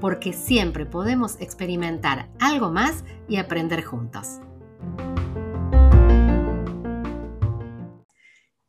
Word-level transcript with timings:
porque 0.00 0.32
siempre 0.32 0.86
podemos 0.86 1.40
experimentar 1.40 2.28
algo 2.40 2.70
más 2.70 3.04
y 3.28 3.36
aprender 3.36 3.82
juntos. 3.82 4.40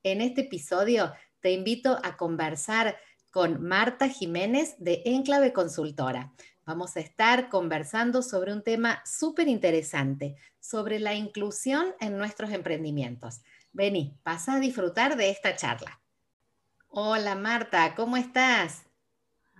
En 0.03 0.21
este 0.21 0.41
episodio 0.41 1.13
te 1.41 1.51
invito 1.51 1.99
a 2.03 2.17
conversar 2.17 2.97
con 3.31 3.61
Marta 3.61 4.09
Jiménez 4.09 4.75
de 4.79 5.03
Enclave 5.05 5.53
Consultora. 5.53 6.33
Vamos 6.65 6.95
a 6.97 6.99
estar 6.99 7.49
conversando 7.49 8.21
sobre 8.21 8.53
un 8.53 8.63
tema 8.63 9.01
súper 9.05 9.47
interesante, 9.47 10.35
sobre 10.59 10.99
la 10.99 11.13
inclusión 11.15 11.93
en 11.99 12.17
nuestros 12.17 12.51
emprendimientos. 12.51 13.41
Vení, 13.71 14.17
pasa 14.23 14.53
a 14.53 14.59
disfrutar 14.59 15.15
de 15.15 15.29
esta 15.29 15.55
charla. 15.55 15.99
Hola 16.87 17.35
Marta, 17.35 17.93
¿cómo 17.95 18.17
estás? 18.17 18.83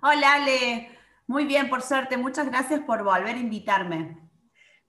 Hola 0.02 0.36
Ale, 0.36 0.99
muy 1.30 1.46
bien 1.46 1.70
por 1.70 1.84
suerte, 1.84 2.18
muchas 2.18 2.48
gracias 2.48 2.80
por 2.88 3.04
volver 3.04 3.36
a 3.36 3.40
invitarme. 3.40 4.18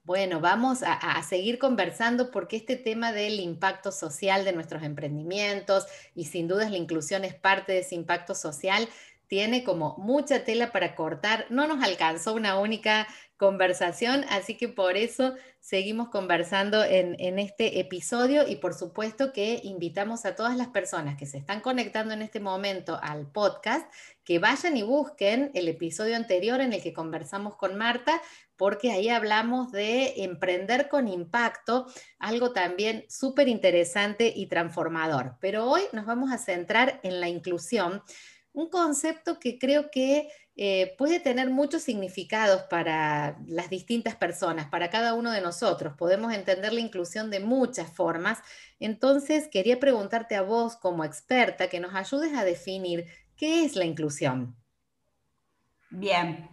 Bueno, 0.05 0.41
vamos 0.41 0.83
a, 0.83 1.23
seguir 1.23 1.59
conversando 1.59 2.31
porque 2.31 2.57
este 2.57 2.77
tema 2.77 3.13
del 3.13 3.39
impacto 3.41 3.93
social 3.93 4.47
de 4.47 4.55
nuestros 4.55 4.83
emprendimientos 4.83 5.85
y 6.15 6.25
sin 6.25 6.49
dudas 6.49 6.71
la 6.71 6.79
inclusión 6.79 7.27
es 7.27 7.35
parte 7.35 7.73
de 7.73 7.81
ese 7.81 7.95
impacto 7.95 8.35
social, 8.35 8.89
tiene 9.31 9.63
como 9.63 9.95
mucha 9.97 10.43
tela 10.43 10.73
para 10.73 10.97
cortar. 10.97 11.47
No 11.51 11.69
nos 11.69 11.85
alcanzó 11.85 12.35
una 12.35 12.59
única 12.59 13.07
conversación, 13.37 14.25
así 14.29 14.57
que 14.57 14.69
por 14.69 14.97
eso 14.97 15.35
seguimos 15.61 16.09
conversando 16.09 16.83
en, 16.85 17.15
en, 17.21 17.39
este 17.39 17.79
episodio 17.79 18.47
y 18.47 18.57
por 18.57 18.75
supuesto 18.75 19.33
que 19.33 19.61
invitamos 19.63 20.27
a 20.27 20.35
todas 20.35 20.57
las 20.57 20.69
personas 20.69 21.17
que 21.17 21.27
se 21.27 21.39
están 21.39 21.61
conectando 21.61 22.13
en 22.13 22.23
este 22.23 22.41
momento 22.41 22.99
al 23.01 23.31
podcast 23.31 23.91
que 24.25 24.41
vayan 24.41 24.77
y 24.77 24.83
busquen 24.83 25.53
el 25.55 25.69
episodio 25.69 26.17
anterior 26.17 26.61
en 26.61 26.73
el 26.73 26.83
que 26.83 26.93
conversamos 26.93 27.57
con 27.57 27.77
Marta, 27.77 28.21
porque 28.57 28.91
ahí 28.91 29.09
hablamos 29.09 29.71
de 29.71 30.25
emprender 30.25 30.89
con 30.89 31.07
impacto, 31.07 31.87
algo 32.19 32.53
también 32.53 33.07
súper 33.09 33.49
interesante 33.49 34.33
y 34.35 34.49
transformador. 34.49 35.37
Pero 35.41 35.71
hoy 35.71 35.83
nos 35.93 36.05
vamos 36.05 36.33
a 36.33 36.39
centrar 36.39 37.01
en 37.05 37.21
la 37.21 37.29
inclusión, 37.29 38.03
un 38.53 38.69
concepto 38.69 39.39
que 39.39 39.59
creo 39.59 39.91
que 39.91 40.29
eh, 40.57 40.95
puede 40.99 41.21
tener 41.21 41.49
muchos 41.49 41.83
significados 41.83 42.63
para 42.65 43.39
las 43.47 43.71
distintas 43.71 44.17
personas, 44.17 44.69
para 44.69 44.91
cada 44.91 45.15
uno 45.15 45.31
de 45.31 45.41
nosotros. 45.41 45.95
Podemos 45.97 46.33
entender 46.33 46.73
la 46.73 46.81
inclusión 46.81 47.31
de 47.31 47.41
muchas 47.41 47.91
formas. 47.91 48.39
Entonces, 48.79 49.49
quería 49.49 49.81
preguntarte 49.81 50.37
a 50.37 50.43
vos 50.43 50.77
como 50.77 51.05
experta 51.05 51.69
que 51.69 51.81
nos 51.81 51.95
ayudes 51.95 52.35
a 52.35 52.45
definir 52.45 53.07
¿Qué 53.41 53.65
es 53.65 53.75
la 53.75 53.87
inclusión? 53.87 54.55
Bien. 55.89 56.51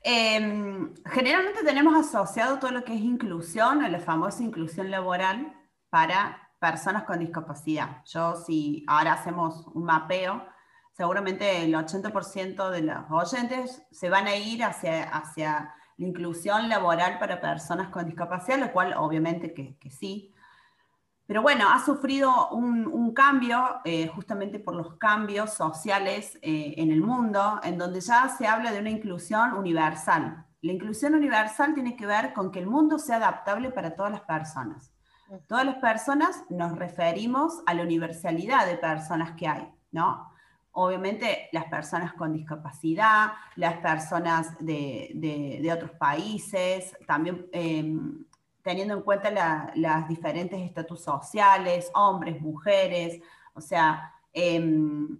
Em, 0.00 0.94
generalmente 1.06 1.64
tenemos 1.64 1.92
asociado 2.06 2.60
todo 2.60 2.70
lo 2.70 2.84
que 2.84 2.94
es 2.94 3.00
inclusión, 3.00 3.82
a 3.82 3.88
la 3.88 3.98
famosa 3.98 4.44
inclusión 4.44 4.92
laboral 4.92 5.52
para 5.88 6.52
personas 6.60 7.02
con 7.02 7.18
discapacidad. 7.18 8.04
Yo, 8.06 8.36
si 8.36 8.84
ahora 8.86 9.14
hacemos 9.14 9.66
un 9.74 9.82
mapeo, 9.82 10.46
seguramente 11.00 11.64
el 11.64 11.72
80% 11.72 12.68
de 12.68 12.82
los 12.82 13.10
oyentes 13.10 13.82
se 13.90 14.10
van 14.10 14.26
a 14.26 14.36
ir 14.36 14.62
hacia, 14.62 15.04
hacia 15.04 15.74
la 15.96 16.06
inclusión 16.06 16.68
laboral 16.68 17.18
para 17.18 17.40
personas 17.40 17.88
con 17.88 18.04
discapacidad, 18.04 18.58
lo 18.58 18.70
cual 18.70 18.92
obviamente 18.98 19.54
que, 19.54 19.78
que 19.78 19.90
sí. 19.90 20.34
Pero 21.24 21.40
bueno, 21.40 21.70
ha 21.70 21.82
sufrido 21.82 22.50
un, 22.50 23.14
cambio 23.14 23.80
eh, 23.86 24.08
justamente 24.08 24.58
por 24.58 24.74
los 24.74 24.98
cambios 24.98 25.54
sociales 25.54 26.38
eh, 26.42 26.74
en 26.76 26.90
el 26.90 27.00
mundo, 27.00 27.60
en 27.62 27.78
donde 27.78 28.02
ya 28.02 28.28
se 28.28 28.46
habla 28.46 28.70
de 28.70 28.80
una 28.80 28.90
inclusión 28.90 29.54
universal. 29.54 30.44
La 30.60 30.72
inclusión 30.72 31.14
universal 31.14 31.72
tiene 31.72 31.96
que 31.96 32.04
ver 32.04 32.34
con 32.34 32.50
que 32.50 32.58
el 32.58 32.66
mundo 32.66 32.98
sea 32.98 33.16
adaptable 33.16 33.70
para 33.70 33.96
todas 33.96 34.12
las 34.12 34.20
personas. 34.20 34.92
Todas 35.48 35.64
las 35.64 35.76
personas 35.76 36.44
nos 36.50 36.76
referimos 36.76 37.62
a 37.64 37.72
la 37.72 37.84
universalidad 37.84 38.66
de 38.66 38.76
personas 38.76 39.32
que 39.32 39.48
hay, 39.48 39.66
¿no? 39.92 40.30
Obviamente 40.72 41.48
las 41.52 41.64
personas 41.64 42.12
con 42.14 42.32
discapacidad, 42.32 43.32
las 43.56 43.78
personas 43.78 44.56
de, 44.60 45.70
otros 45.74 45.90
países, 45.92 46.96
también 47.06 47.46
em, 47.52 48.24
teniendo 48.62 48.94
en 48.94 49.02
cuenta 49.02 49.30
las 49.74 50.08
diferentes 50.08 50.60
estatus 50.60 51.02
sociales, 51.02 51.90
hombres, 51.94 52.40
mujeres, 52.40 53.20
o 53.54 53.60
sea, 53.60 54.14
em, 54.32 55.18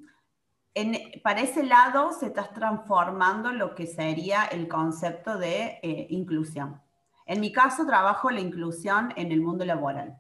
para 1.23 1.41
ese 1.41 1.65
lado 1.65 2.13
se 2.13 2.27
está 2.27 2.53
transformando 2.53 3.53
lo 3.53 3.75
que 3.75 3.87
sería 3.87 4.45
el 4.45 4.69
concepto 4.69 5.37
de 5.37 5.81
eh, 5.83 6.07
inclusión. 6.11 6.81
En 7.27 7.41
mi 7.41 7.53
caso, 7.53 7.87
trabajo 7.87 8.31
la 8.31 8.41
inclusión 8.41 9.13
en 9.17 9.33
el 9.33 9.41
mundo 9.41 9.65
laboral. 9.65 10.20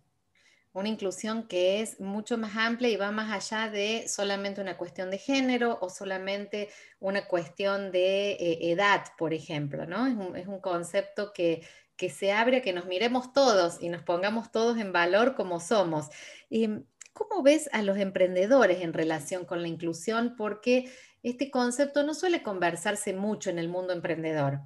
Una 0.72 0.88
inclusión 0.88 1.48
que 1.48 1.80
es 1.80 1.98
mucho 2.00 2.38
más 2.38 2.56
amplia 2.56 2.88
y 2.90 2.96
va 2.96 3.10
más 3.10 3.32
allá 3.32 3.70
de 3.70 4.06
solamente 4.08 4.60
una 4.60 4.76
cuestión 4.76 5.10
de 5.10 5.18
género 5.18 5.78
o 5.80 5.90
solamente 5.90 6.68
una 7.00 7.26
cuestión 7.26 7.90
de 7.90 8.32
eh, 8.32 8.70
edad, 8.70 9.04
por 9.18 9.34
ejemplo, 9.34 9.86
¿no? 9.86 10.06
es 10.36 10.46
un 10.46 10.60
concepto 10.60 11.32
que, 11.32 11.66
que 11.96 12.08
se 12.08 12.32
abre 12.32 12.58
a 12.58 12.62
que 12.62 12.72
nos 12.72 12.86
miremos 12.86 13.32
todos 13.32 13.82
y 13.82 13.88
nos 13.88 14.02
pongamos 14.02 14.52
todos 14.52 14.78
en 14.78 14.92
valor 14.92 15.34
como 15.34 15.58
somos. 15.60 16.08
Em, 16.48 16.84
¿Cómo 17.12 17.42
ves 17.42 17.68
a 17.72 17.82
los 17.82 17.98
emprendedores 17.98 18.80
en 18.80 18.92
relación 18.92 19.44
con 19.44 19.62
la 19.62 19.68
inclusión? 19.68 20.36
Porque 20.36 20.90
este 21.22 21.50
concepto 21.50 22.02
no 22.02 22.14
suele 22.14 22.42
conversarse 22.42 23.12
mucho 23.12 23.50
en 23.50 23.58
el 23.58 23.68
mundo 23.68 23.92
emprendedor. 23.92 24.60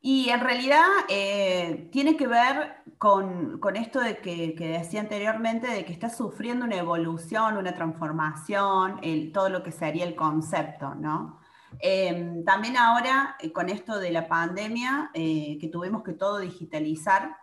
Y 0.00 0.30
en 0.30 0.40
realidad 0.40 0.84
eh, 1.08 1.88
tiene 1.90 2.16
que 2.16 2.26
ver 2.26 2.76
con, 2.98 3.60
esto 3.74 4.00
de 4.00 4.18
que, 4.18 4.54
decía 4.56 5.00
anteriormente, 5.00 5.68
de 5.68 5.84
que 5.84 5.92
está 5.92 6.08
sufriendo 6.08 6.64
una 6.64 6.76
evolución, 6.76 7.56
una 7.56 7.74
transformación, 7.74 9.00
todo 9.32 9.48
lo 9.48 9.62
que 9.62 9.72
sería 9.72 10.04
el 10.04 10.14
concepto, 10.14 10.94
¿no? 10.94 11.40
Em, 11.80 12.44
también 12.44 12.76
ahora, 12.76 13.36
eh, 13.40 13.52
con 13.52 13.68
esto 13.68 13.98
de 13.98 14.10
la 14.10 14.26
pandemia, 14.26 15.10
eh, 15.14 15.58
que 15.60 15.68
tuvimos 15.68 16.02
que 16.02 16.12
todo 16.12 16.38
digitalizar, 16.38 17.36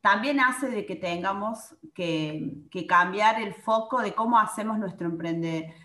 también 0.00 0.40
hace 0.40 0.68
de 0.70 0.86
que 0.86 0.96
tengamos 0.96 1.76
que, 1.94 2.66
cambiar 2.88 3.40
el 3.40 3.54
foco 3.54 4.00
de 4.00 4.14
cómo 4.14 4.38
hacemos 4.38 4.78
nuestro 4.78 5.08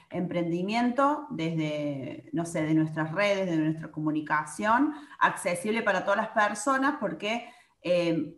emprendimiento 0.09 1.27
desde, 1.29 2.29
no 2.31 2.45
sé, 2.45 2.63
de 2.63 2.73
nuestras 2.73 3.11
redes, 3.11 3.49
de 3.49 3.57
nuestra 3.57 3.91
comunicación, 3.91 4.93
accesible 5.19 5.81
para 5.83 6.05
todas 6.05 6.17
las 6.17 6.29
personas, 6.29 6.95
porque 6.99 7.49
em, 7.81 8.33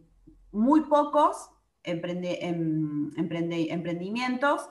muy 0.52 0.82
pocos 0.82 1.52
em, 1.84 3.12
emprendimientos 3.16 4.70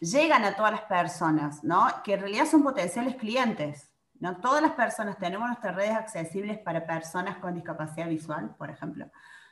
llegan 0.00 0.44
a 0.44 0.56
todas 0.56 0.72
las 0.72 0.82
personas, 0.82 1.62
¿no? 1.62 1.86
Que 2.02 2.14
en 2.14 2.20
realidad 2.20 2.46
son 2.46 2.62
potenciales 2.62 3.16
clientes. 3.16 3.90
No 4.18 4.40
todas 4.40 4.62
las 4.62 4.72
personas 4.72 5.18
tenemos 5.18 5.46
nuestras 5.46 5.74
redes 5.74 5.94
accesibles 5.94 6.58
para 6.58 6.86
personas 6.86 7.36
con 7.36 7.54
discapacidad 7.54 8.08
visual, 8.08 8.54
por 8.56 8.70
ejemplo. 8.70 9.10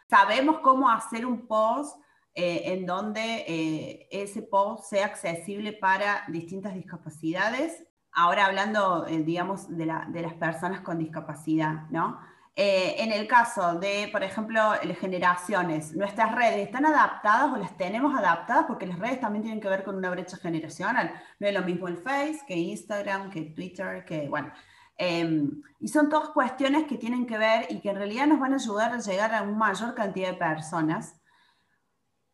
Sabemos 0.08 0.60
cómo 0.60 0.88
hacer 0.88 1.26
un 1.26 1.46
post 1.46 1.96
eh, 2.38 2.74
en 2.74 2.84
donde 2.84 3.44
eh, 3.48 4.08
ese 4.10 4.42
post 4.42 4.90
sea 4.90 5.06
accesible 5.06 5.72
para 5.72 6.24
distintas 6.28 6.74
discapacidades. 6.74 7.82
Ahora 8.12 8.44
hablando, 8.44 9.06
eh, 9.06 9.22
digamos, 9.22 9.74
de, 9.74 9.86
las 9.86 10.34
personas 10.34 10.82
con 10.82 10.98
discapacidad, 10.98 11.88
¿no? 11.88 12.20
En 12.58 13.12
el 13.12 13.26
caso 13.28 13.78
de, 13.78 14.08
por 14.10 14.22
ejemplo, 14.22 14.60
las 14.82 14.98
generaciones, 14.98 15.94
nuestras 15.94 16.34
redes 16.34 16.66
están 16.66 16.86
adaptadas 16.86 17.52
o 17.52 17.58
las 17.58 17.76
tenemos 17.76 18.18
adaptadas 18.18 18.64
porque 18.66 18.86
las 18.86 18.98
redes 18.98 19.20
también 19.20 19.42
tienen 19.42 19.60
que 19.60 19.68
ver 19.68 19.84
con 19.84 19.94
una 19.94 20.08
brecha 20.08 20.38
generacional. 20.38 21.12
No 21.38 21.46
es 21.46 21.52
lo 21.52 21.60
mismo 21.62 21.86
el 21.86 21.98
Face 21.98 22.40
que 22.48 22.56
Instagram, 22.56 23.28
que 23.30 23.42
Twitter, 23.42 24.06
que, 24.06 24.28
bueno. 24.28 24.52
Em, 24.98 25.62
y 25.78 25.88
son 25.88 26.08
todas 26.08 26.30
cuestiones 26.30 26.84
que 26.84 26.96
tienen 26.96 27.26
que 27.26 27.36
ver 27.36 27.66
y 27.70 27.80
que 27.80 27.90
en 27.90 27.96
realidad 27.96 28.26
nos 28.26 28.40
van 28.40 28.52
a 28.52 28.56
ayudar 28.56 28.92
a 28.92 28.98
llegar 28.98 29.34
a 29.34 29.42
una 29.42 29.56
mayor 29.56 29.94
cantidad 29.94 30.30
de 30.30 30.38
personas 30.38 31.20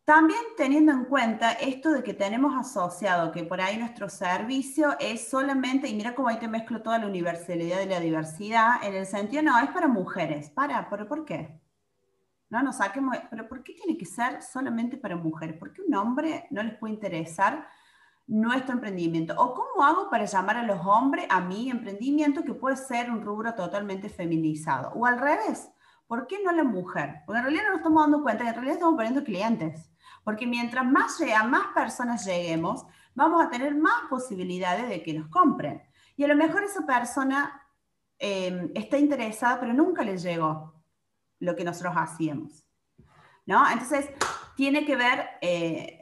también 0.04 0.40
teniendo 0.56 0.92
en 0.92 1.04
cuenta 1.04 1.52
esto 1.52 1.92
de 1.92 2.02
que 2.02 2.12
tenemos 2.12 2.54
asociado 2.56 3.30
que 3.30 3.44
por 3.44 3.60
ahí 3.60 3.78
nuestro 3.78 4.08
servicio 4.08 4.96
es 4.98 5.30
solamente, 5.30 5.88
y 5.88 5.94
mira 5.94 6.14
cómo 6.14 6.28
ahí 6.28 6.38
te 6.38 6.48
mezclo 6.48 6.82
toda 6.82 6.98
la 6.98 7.06
universalidad 7.06 7.80
y 7.80 7.86
la 7.86 8.00
diversidad, 8.00 8.82
en 8.82 8.94
el 8.94 9.06
sentido, 9.06 9.42
no, 9.42 9.58
es 9.60 9.70
para 9.70 9.86
mujeres. 9.86 10.50
Para, 10.50 10.88
¿pero 10.90 11.06
por 11.06 11.24
qué? 11.24 11.60
no 12.50 12.62
nos 12.62 12.76
saquemos, 12.76 13.16
pero 13.30 13.48
¿por 13.48 13.62
qué 13.62 13.72
tiene 13.72 13.96
que 13.96 14.04
ser 14.04 14.42
solamente 14.42 14.98
para 14.98 15.16
mujeres? 15.16 15.56
¿Por 15.56 15.72
qué 15.72 15.80
un 15.80 15.94
hombre 15.94 16.46
no 16.50 16.62
les 16.62 16.76
puede 16.76 16.92
interesar 16.92 17.66
nuestro 18.26 18.74
emprendimiento? 18.74 19.34
¿O 19.38 19.54
cómo 19.54 19.84
hago 19.84 20.10
para 20.10 20.24
llamar 20.24 20.56
a 20.56 20.62
los 20.62 20.84
hombres 20.86 21.26
a 21.28 21.40
mi 21.40 21.70
emprendimiento 21.70 22.44
que 22.44 22.54
puede 22.54 22.76
ser 22.76 23.10
un 23.10 23.22
rubro 23.22 23.54
totalmente 23.54 24.08
feminizado? 24.08 24.92
O 24.94 25.06
al 25.06 25.19
revés, 25.19 25.70
¿por 26.06 26.26
qué 26.26 26.42
no 26.44 26.52
la 26.52 26.64
mujer? 26.64 27.22
Porque 27.26 27.38
en 27.38 27.44
realidad 27.44 27.64
no 27.64 27.70
nos 27.70 27.78
estamos 27.78 28.02
dando 28.02 28.22
cuenta 28.22 28.48
en 28.48 28.54
realidad 28.54 28.74
estamos 28.74 28.96
perdiendo 28.96 29.24
clientes. 29.24 29.90
Porque 30.24 30.46
mientras 30.46 30.84
más 30.84 31.20
más 31.48 31.66
personas 31.74 32.24
lleguemos, 32.24 32.86
vamos 33.14 33.44
a 33.44 33.50
tener 33.50 33.74
más 33.74 34.08
posibilidades 34.08 34.88
de 34.88 35.02
que 35.02 35.14
nos 35.14 35.28
compren. 35.28 35.82
Y 36.16 36.24
a 36.24 36.28
lo 36.28 36.36
mejor 36.36 36.62
esa 36.62 36.86
persona 36.86 37.60
em, 38.19 38.70
está 38.74 38.98
interesada, 38.98 39.58
pero 39.58 39.72
nunca 39.72 40.04
le 40.04 40.16
llegó 40.16 40.74
lo 41.40 41.56
que 41.56 41.64
nosotros 41.64 41.94
hacíamos. 41.96 42.64
¿no? 43.46 43.69
Entonces, 43.70 44.08
tiene 44.56 44.84
que 44.84 44.96
ver 44.96 45.28
eh, 45.40 46.01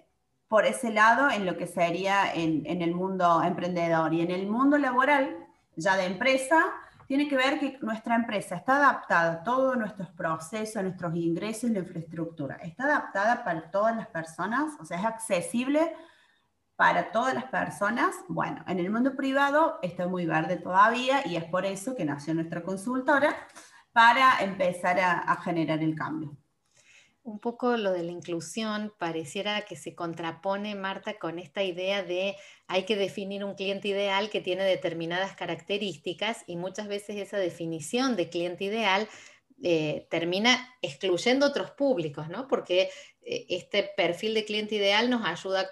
por 0.50 0.66
ese 0.66 0.90
lado 0.90 1.30
en 1.30 1.46
lo 1.46 1.56
que 1.56 1.68
sería 1.68 2.34
en, 2.34 2.82
el 2.82 2.92
mundo 2.92 3.40
emprendedor. 3.40 4.12
Y 4.12 4.22
en 4.22 4.32
el 4.32 4.48
mundo 4.48 4.78
laboral, 4.78 5.46
ya 5.76 5.96
de 5.96 6.06
empresa, 6.06 6.72
tiene 7.06 7.28
que 7.28 7.36
ver 7.36 7.60
que 7.60 7.78
nuestra 7.82 8.16
empresa 8.16 8.56
está 8.56 8.78
adaptada 8.78 9.30
a 9.30 9.42
todos 9.44 9.76
nuestros 9.76 10.10
procesos, 10.10 10.82
nuestros 10.82 11.14
ingresos, 11.14 11.70
la 11.70 11.78
infraestructura. 11.78 12.56
Está 12.56 12.82
adaptada 12.86 13.44
para 13.44 13.70
todas 13.70 13.94
las 13.94 14.08
personas, 14.08 14.72
o 14.80 14.84
sea, 14.84 14.98
es 14.98 15.04
accesible 15.04 15.94
para 16.74 17.12
todas 17.12 17.32
las 17.32 17.44
personas. 17.44 18.12
Bueno, 18.26 18.64
en 18.66 18.80
el 18.80 18.90
mundo 18.90 19.14
privado 19.14 19.78
está 19.82 20.08
muy 20.08 20.26
verde 20.26 20.56
todavía 20.56 21.24
y 21.28 21.36
es 21.36 21.44
por 21.44 21.64
eso 21.64 21.94
que 21.94 22.04
nació 22.04 22.34
nuestra 22.34 22.64
consultora 22.64 23.36
para 23.92 24.40
empezar 24.40 24.98
a, 24.98 25.36
generar 25.44 25.78
el 25.78 25.94
cambio. 25.94 26.36
Un 27.22 27.38
poco 27.38 27.76
lo 27.76 27.92
de 27.92 28.02
la 28.02 28.12
inclusión 28.12 28.94
pareciera 28.98 29.60
que 29.62 29.76
se 29.76 29.94
contrapone, 29.94 30.74
Marta, 30.74 31.18
con 31.18 31.38
esta 31.38 31.62
idea 31.62 32.02
de 32.02 32.36
hay 32.66 32.84
que 32.84 32.96
definir 32.96 33.44
un 33.44 33.54
cliente 33.54 33.88
ideal 33.88 34.30
que 34.30 34.40
tiene 34.40 34.64
determinadas 34.64 35.36
características 35.36 36.44
y 36.46 36.56
muchas 36.56 36.88
veces 36.88 37.16
esa 37.16 37.36
definición 37.36 38.16
de 38.16 38.30
cliente 38.30 38.64
ideal 38.64 39.06
eh, 39.62 40.06
termina 40.10 40.74
excluyendo 40.80 41.44
otros 41.44 41.72
públicos, 41.72 42.30
¿no? 42.30 42.48
Porque 42.48 42.88
eh, 43.20 43.44
este 43.50 43.82
perfil 43.82 44.32
de 44.32 44.46
cliente 44.46 44.76
ideal 44.76 45.10
nos 45.10 45.26
ayuda 45.26 45.68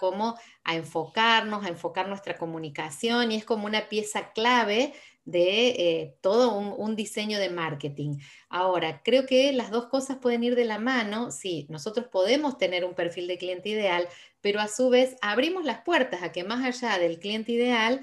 a 0.64 0.74
enfocarnos, 0.76 1.64
a 1.64 1.68
enfocar 1.68 2.08
nuestra 2.08 2.36
comunicación 2.36 3.32
y 3.32 3.36
es 3.36 3.46
como 3.46 3.64
una 3.64 3.88
pieza 3.88 4.32
clave 4.32 4.92
de 5.30 5.68
eh, 5.68 6.18
todo 6.20 6.56
un, 6.56 6.96
diseño 6.96 7.38
de 7.38 7.50
marketing. 7.50 8.18
Ahora, 8.48 9.02
creo 9.04 9.26
que 9.26 9.52
las 9.52 9.70
dos 9.70 9.86
cosas 9.86 10.18
pueden 10.18 10.42
ir 10.42 10.56
de 10.56 10.64
la 10.64 10.78
mano. 10.78 11.30
Sí, 11.30 11.66
nosotros 11.68 12.06
podemos 12.06 12.58
tener 12.58 12.84
un 12.84 12.94
perfil 12.94 13.26
de 13.26 13.38
cliente 13.38 13.68
ideal, 13.68 14.08
pero 14.40 14.60
a 14.60 14.68
su 14.68 14.88
vez 14.90 15.16
abrimos 15.20 15.64
las 15.64 15.82
puertas 15.82 16.22
a 16.22 16.32
que 16.32 16.44
más 16.44 16.64
allá 16.64 16.98
del 16.98 17.18
cliente 17.18 17.52
ideal, 17.52 18.00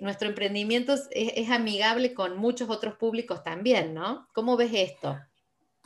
nuestro 0.00 0.28
emprendimiento 0.28 0.92
es, 0.92 1.08
es, 1.12 1.50
amigable 1.50 2.12
con 2.12 2.36
muchos 2.36 2.68
otros 2.68 2.94
públicos 2.94 3.44
también, 3.44 3.94
¿no? 3.94 4.26
¿Cómo 4.32 4.56
ves 4.56 4.72
esto? 4.74 5.16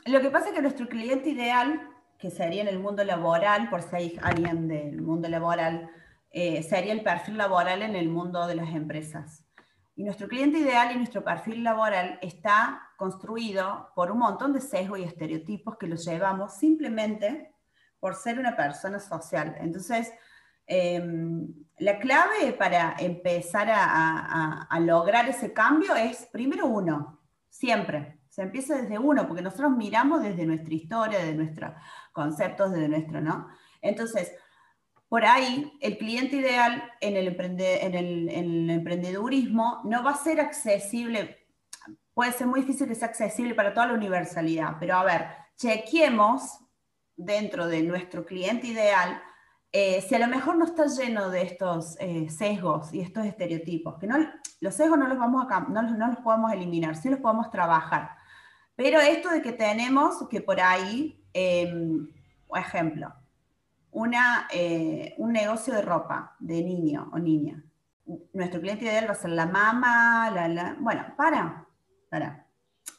Lo 0.05 0.19
que 0.19 0.31
pasa 0.31 0.49
es 0.49 0.55
que 0.55 0.63
nuestro 0.63 0.89
cliente 0.89 1.29
ideal 1.29 1.93
que 2.23 2.31
sería 2.31 2.61
en 2.61 2.69
el 2.69 2.79
mundo 2.79 3.03
laboral, 3.03 3.69
por 3.69 3.81
si 3.81 3.95
hay 3.97 4.19
alguien 4.21 4.69
del 4.69 5.01
mundo 5.01 5.27
laboral, 5.27 5.89
eh, 6.31 6.63
sería 6.63 6.93
el 6.93 7.01
perfil 7.01 7.37
laboral 7.37 7.81
en 7.81 7.97
el 7.97 8.07
mundo 8.07 8.47
de 8.47 8.55
las 8.55 8.73
empresas. 8.73 9.43
Y 9.95 10.03
nuestro 10.03 10.27
cliente 10.27 10.59
ideal 10.59 10.91
y 10.91 10.97
nuestro 10.97 11.23
perfil 11.23 11.63
laboral 11.63 12.17
está 12.21 12.81
construido 12.97 13.91
por 13.95 14.11
un 14.11 14.19
montón 14.19 14.53
de 14.53 14.61
sesgos 14.61 14.99
y 14.99 15.03
estereotipos 15.03 15.77
que 15.77 15.87
los 15.87 16.05
llevamos 16.05 16.55
simplemente 16.55 17.53
por 17.99 18.15
ser 18.15 18.39
una 18.39 18.55
persona 18.55 18.99
social. 18.99 19.55
Entonces, 19.59 20.11
em, 20.65 21.47
la 21.77 21.99
clave 21.99 22.53
para 22.53 22.95
empezar 22.97 23.69
a, 23.69 24.63
a 24.63 24.79
lograr 24.79 25.29
ese 25.29 25.53
cambio 25.53 25.95
es, 25.95 26.27
primero 26.31 26.65
uno, 26.65 27.21
siempre. 27.49 28.19
Se 28.29 28.41
empieza 28.41 28.81
desde 28.81 28.97
uno, 28.97 29.27
porque 29.27 29.43
nosotros 29.43 29.71
miramos 29.77 30.23
desde 30.23 30.47
nuestra 30.47 30.73
historia, 30.73 31.19
desde 31.19 31.35
nuestros 31.35 31.71
conceptos, 32.11 32.71
desde 32.71 32.89
nuestro, 32.89 33.21
¿no? 33.21 33.47
Entonces, 33.79 34.33
por 35.13 35.25
ahí, 35.25 35.71
el 35.79 35.99
cliente 35.99 36.37
ideal 36.37 36.91
en 36.99 37.15
el, 37.15 37.27
en, 37.39 37.93
el, 37.93 38.29
en 38.29 38.45
el 38.51 38.69
emprendedurismo 38.71 39.81
no 39.83 40.03
va 40.03 40.09
a 40.09 40.17
ser 40.17 40.39
accesible, 40.41 41.45
puede 42.15 42.31
ser 42.31 42.47
muy 42.47 42.61
difícil 42.61 42.87
que 42.87 42.95
sea 42.95 43.09
accesible 43.09 43.53
para 43.53 43.75
toda 43.75 43.85
la 43.85 43.93
universalidad, 43.93 44.77
pero 44.79 44.95
a 44.95 45.03
ver, 45.03 45.27
chequemos 45.55 46.57
dentro 47.15 47.67
de 47.67 47.83
nuestro 47.83 48.25
cliente 48.25 48.65
ideal 48.65 49.21
eh, 49.71 50.01
si 50.01 50.15
a 50.15 50.19
lo 50.19 50.27
mejor 50.27 50.55
no 50.55 50.65
está 50.65 50.87
lleno 50.87 51.29
de 51.29 51.43
estos 51.43 51.95
eh, 51.99 52.27
sesgos 52.31 52.91
y 52.91 53.01
estos 53.01 53.23
estereotipos, 53.27 53.99
que 53.99 54.07
no, 54.07 54.17
los 54.61 54.73
sesgos 54.73 54.97
no 54.97 55.07
los, 55.07 55.19
vamos 55.19 55.45
a, 55.47 55.59
no, 55.59 55.83
no 55.83 56.07
los 56.07 56.17
podemos 56.21 56.51
eliminar, 56.51 56.95
sí 56.95 57.09
los 57.09 57.19
podemos 57.19 57.51
trabajar. 57.51 58.15
Pero 58.75 58.99
esto 58.99 59.29
de 59.29 59.43
que 59.43 59.51
tenemos 59.51 60.27
que 60.27 60.41
por 60.41 60.59
ahí, 60.59 61.23
por 62.47 62.57
ejemplo, 62.57 63.13
una, 63.93 64.47
eh, 64.51 65.15
un 65.17 65.31
negocio 65.31 65.73
de 65.73 65.81
ropa 65.81 66.35
de 66.39 66.61
niño 66.61 67.09
o 67.13 67.19
niña. 67.19 67.63
Nuestro 68.33 68.59
cliente 68.59 68.85
ideal 68.85 69.07
va 69.07 69.13
a 69.13 69.15
ser 69.15 69.31
la 69.31 69.45
mamá, 69.45 70.29
la, 70.29 70.75
bueno, 70.79 71.05
para, 71.15 71.65
para. 72.09 72.47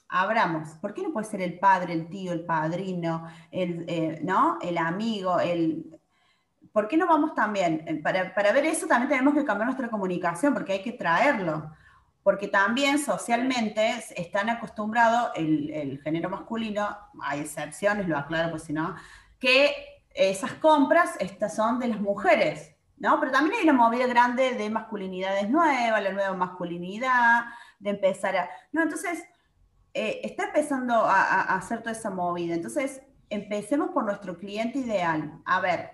Abramos. 0.08 0.70
¿Por 0.81 0.94
qué 0.94 1.02
no 1.02 1.12
puede 1.12 1.26
ser 1.26 1.43
el 1.43 1.58
padre, 1.58 1.93
el 1.93 2.08
tío, 2.08 2.32
el 2.32 2.44
padrino, 2.44 3.26
el, 3.50 3.85
eh, 3.88 4.20
¿no? 4.23 4.58
el 4.62 4.79
amigo? 4.79 5.41
El, 5.41 5.99
¿Por 6.73 6.87
qué 6.87 6.96
no 6.96 7.06
vamos 7.06 7.35
también? 7.35 8.00
Para, 8.02 8.32
para 8.35 8.52
ver 8.52 8.64
eso 8.67 8.87
también 8.87 9.08
tenemos 9.08 9.35
que 9.35 9.44
cambiar 9.44 9.67
nuestra 9.67 9.91
comunicación 9.91 10.55
porque 10.55 10.75
hay 10.75 10.82
que 10.82 10.93
traerlo 10.93 11.70
porque 12.25 12.49
también 12.49 12.99
socialmente 12.99 14.02
están 14.17 14.49
acostumbrados 14.49 15.31
el, 15.37 16.00
género 16.02 16.31
masculino, 16.31 16.96
hay 17.23 17.41
excepciones, 17.41 18.08
lo 18.08 18.17
aclaro 18.17 18.50
pues 18.50 18.64
si 18.64 18.73
no, 18.73 18.96
que 19.38 19.94
esas 20.15 20.53
compras 20.55 21.17
estas 21.19 21.55
son 21.55 21.79
de 21.79 21.89
las 21.89 22.01
mujeres, 22.01 22.75
¿no? 22.97 23.19
Pero 23.21 23.33
también 23.33 23.57
hay 23.57 23.69
una 23.69 23.73
movida 23.73 24.07
grande 24.07 24.55
de 24.55 24.71
masculinidades 24.71 25.51
nuevas, 25.51 26.03
la 26.03 26.13
nueva 26.13 26.35
masculinidad, 26.35 27.45
de 27.79 27.91
empezar 27.91 28.37
a... 28.37 28.51
No, 28.73 28.83
entonces, 28.83 29.23
eh, 29.93 30.21
está 30.23 30.45
empezando 30.45 30.95
a, 30.95 31.43
hacer 31.57 31.81
toda 31.81 31.93
esa 31.93 32.11
movida. 32.11 32.55
Entonces, 32.55 33.03
empecemos 33.29 33.91
por 33.91 34.05
nuestro 34.05 34.39
cliente 34.39 34.79
ideal. 34.79 35.43
A 35.45 35.61
ver, 35.61 35.91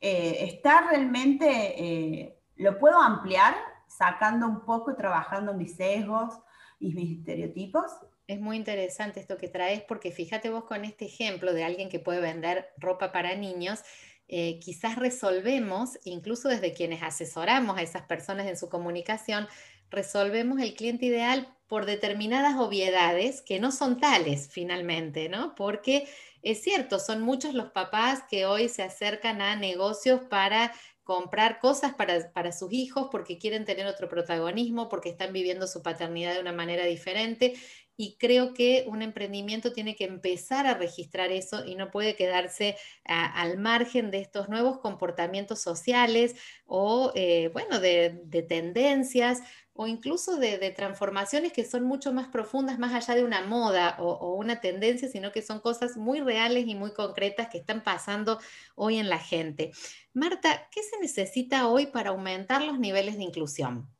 eh, 0.00 0.38
¿está 0.40 0.82
realmente, 0.90 1.46
eh, 1.48 2.38
lo 2.56 2.78
puedo 2.78 3.00
ampliar? 3.00 3.54
sacando 3.96 4.46
un 4.46 4.64
poco 4.64 4.90
y 4.90 4.96
trabajando 4.96 5.54
mis 5.54 5.76
sesgos 5.76 6.40
y 6.78 6.94
mis 6.94 7.18
estereotipos. 7.18 7.92
Es 8.26 8.40
muy 8.40 8.56
interesante 8.56 9.20
esto 9.20 9.36
que 9.36 9.48
traes 9.48 9.82
porque 9.82 10.10
fíjate 10.10 10.48
vos 10.48 10.64
con 10.64 10.84
este 10.84 11.04
ejemplo 11.04 11.52
de 11.52 11.64
alguien 11.64 11.90
que 11.90 11.98
puede 11.98 12.20
vender 12.20 12.70
ropa 12.78 13.12
para 13.12 13.34
niños, 13.34 13.80
eh, 14.28 14.58
quizás 14.60 14.96
resolvemos, 14.96 15.98
incluso 16.04 16.48
desde 16.48 16.72
quienes 16.72 17.02
asesoramos 17.02 17.76
a 17.76 17.82
esas 17.82 18.02
personas 18.02 18.46
en 18.46 18.56
su 18.56 18.70
comunicación, 18.70 19.46
resolvemos 19.90 20.60
el 20.60 20.74
cliente 20.74 21.06
ideal 21.06 21.54
por 21.66 21.84
determinadas 21.84 22.58
obviedades 22.58 23.42
que 23.42 23.60
no 23.60 23.70
son 23.70 24.00
tales 24.00 24.48
finalmente, 24.50 25.28
¿no? 25.28 25.54
Porque 25.54 26.08
es 26.42 26.62
cierto, 26.62 26.98
son 26.98 27.20
muchos 27.20 27.54
los 27.54 27.72
papás 27.72 28.22
que 28.30 28.46
hoy 28.46 28.70
se 28.70 28.82
acercan 28.82 29.42
a 29.42 29.56
negocios 29.56 30.22
para 30.30 30.72
comprar 31.04 31.58
cosas 31.60 31.94
para, 31.94 32.52
sus 32.52 32.72
hijos 32.72 33.08
porque 33.10 33.38
quieren 33.38 33.66
tener 33.66 33.86
otro 33.86 34.08
protagonismo, 34.08 34.88
porque 34.88 35.10
están 35.10 35.32
viviendo 35.32 35.66
su 35.66 35.82
paternidad 35.82 36.34
de 36.34 36.40
una 36.40 36.52
manera 36.52 36.84
diferente. 36.86 37.54
Y 37.96 38.16
creo 38.18 38.54
que 38.54 38.84
un 38.88 39.02
emprendimiento 39.02 39.72
tiene 39.72 39.96
que 39.96 40.04
empezar 40.04 40.66
a 40.66 40.74
registrar 40.74 41.30
eso 41.30 41.64
y 41.64 41.76
no 41.76 41.90
puede 41.90 42.16
quedarse 42.16 42.76
al 43.04 43.58
margen 43.58 44.10
de 44.10 44.20
estos 44.20 44.48
nuevos 44.48 44.78
comportamientos 44.78 45.60
sociales 45.60 46.34
o, 46.66 47.12
eh, 47.14 47.50
bueno, 47.52 47.80
de 47.80 48.46
tendencias 48.48 49.42
o 49.74 49.88
incluso 49.88 50.36
de, 50.36 50.70
transformaciones 50.70 51.52
que 51.52 51.64
son 51.64 51.82
mucho 51.84 52.12
más 52.12 52.28
profundas, 52.28 52.78
más 52.78 52.94
allá 52.94 53.16
de 53.16 53.24
una 53.24 53.44
moda 53.44 53.96
o, 53.98 54.34
una 54.34 54.60
tendencia, 54.60 55.08
sino 55.08 55.32
que 55.32 55.42
son 55.42 55.60
cosas 55.60 55.96
muy 55.96 56.20
reales 56.20 56.66
y 56.68 56.76
muy 56.76 56.92
concretas 56.92 57.48
que 57.48 57.58
están 57.58 57.82
pasando 57.82 58.38
hoy 58.76 58.98
en 58.98 59.08
la 59.08 59.18
gente. 59.18 59.72
Marta, 60.12 60.68
¿qué 60.70 60.82
se 60.82 60.98
necesita 61.00 61.66
hoy 61.66 61.86
para 61.86 62.10
aumentar 62.10 62.62
los 62.62 62.78
niveles 62.78 63.16
de 63.16 63.24
inclusión? 63.24 63.93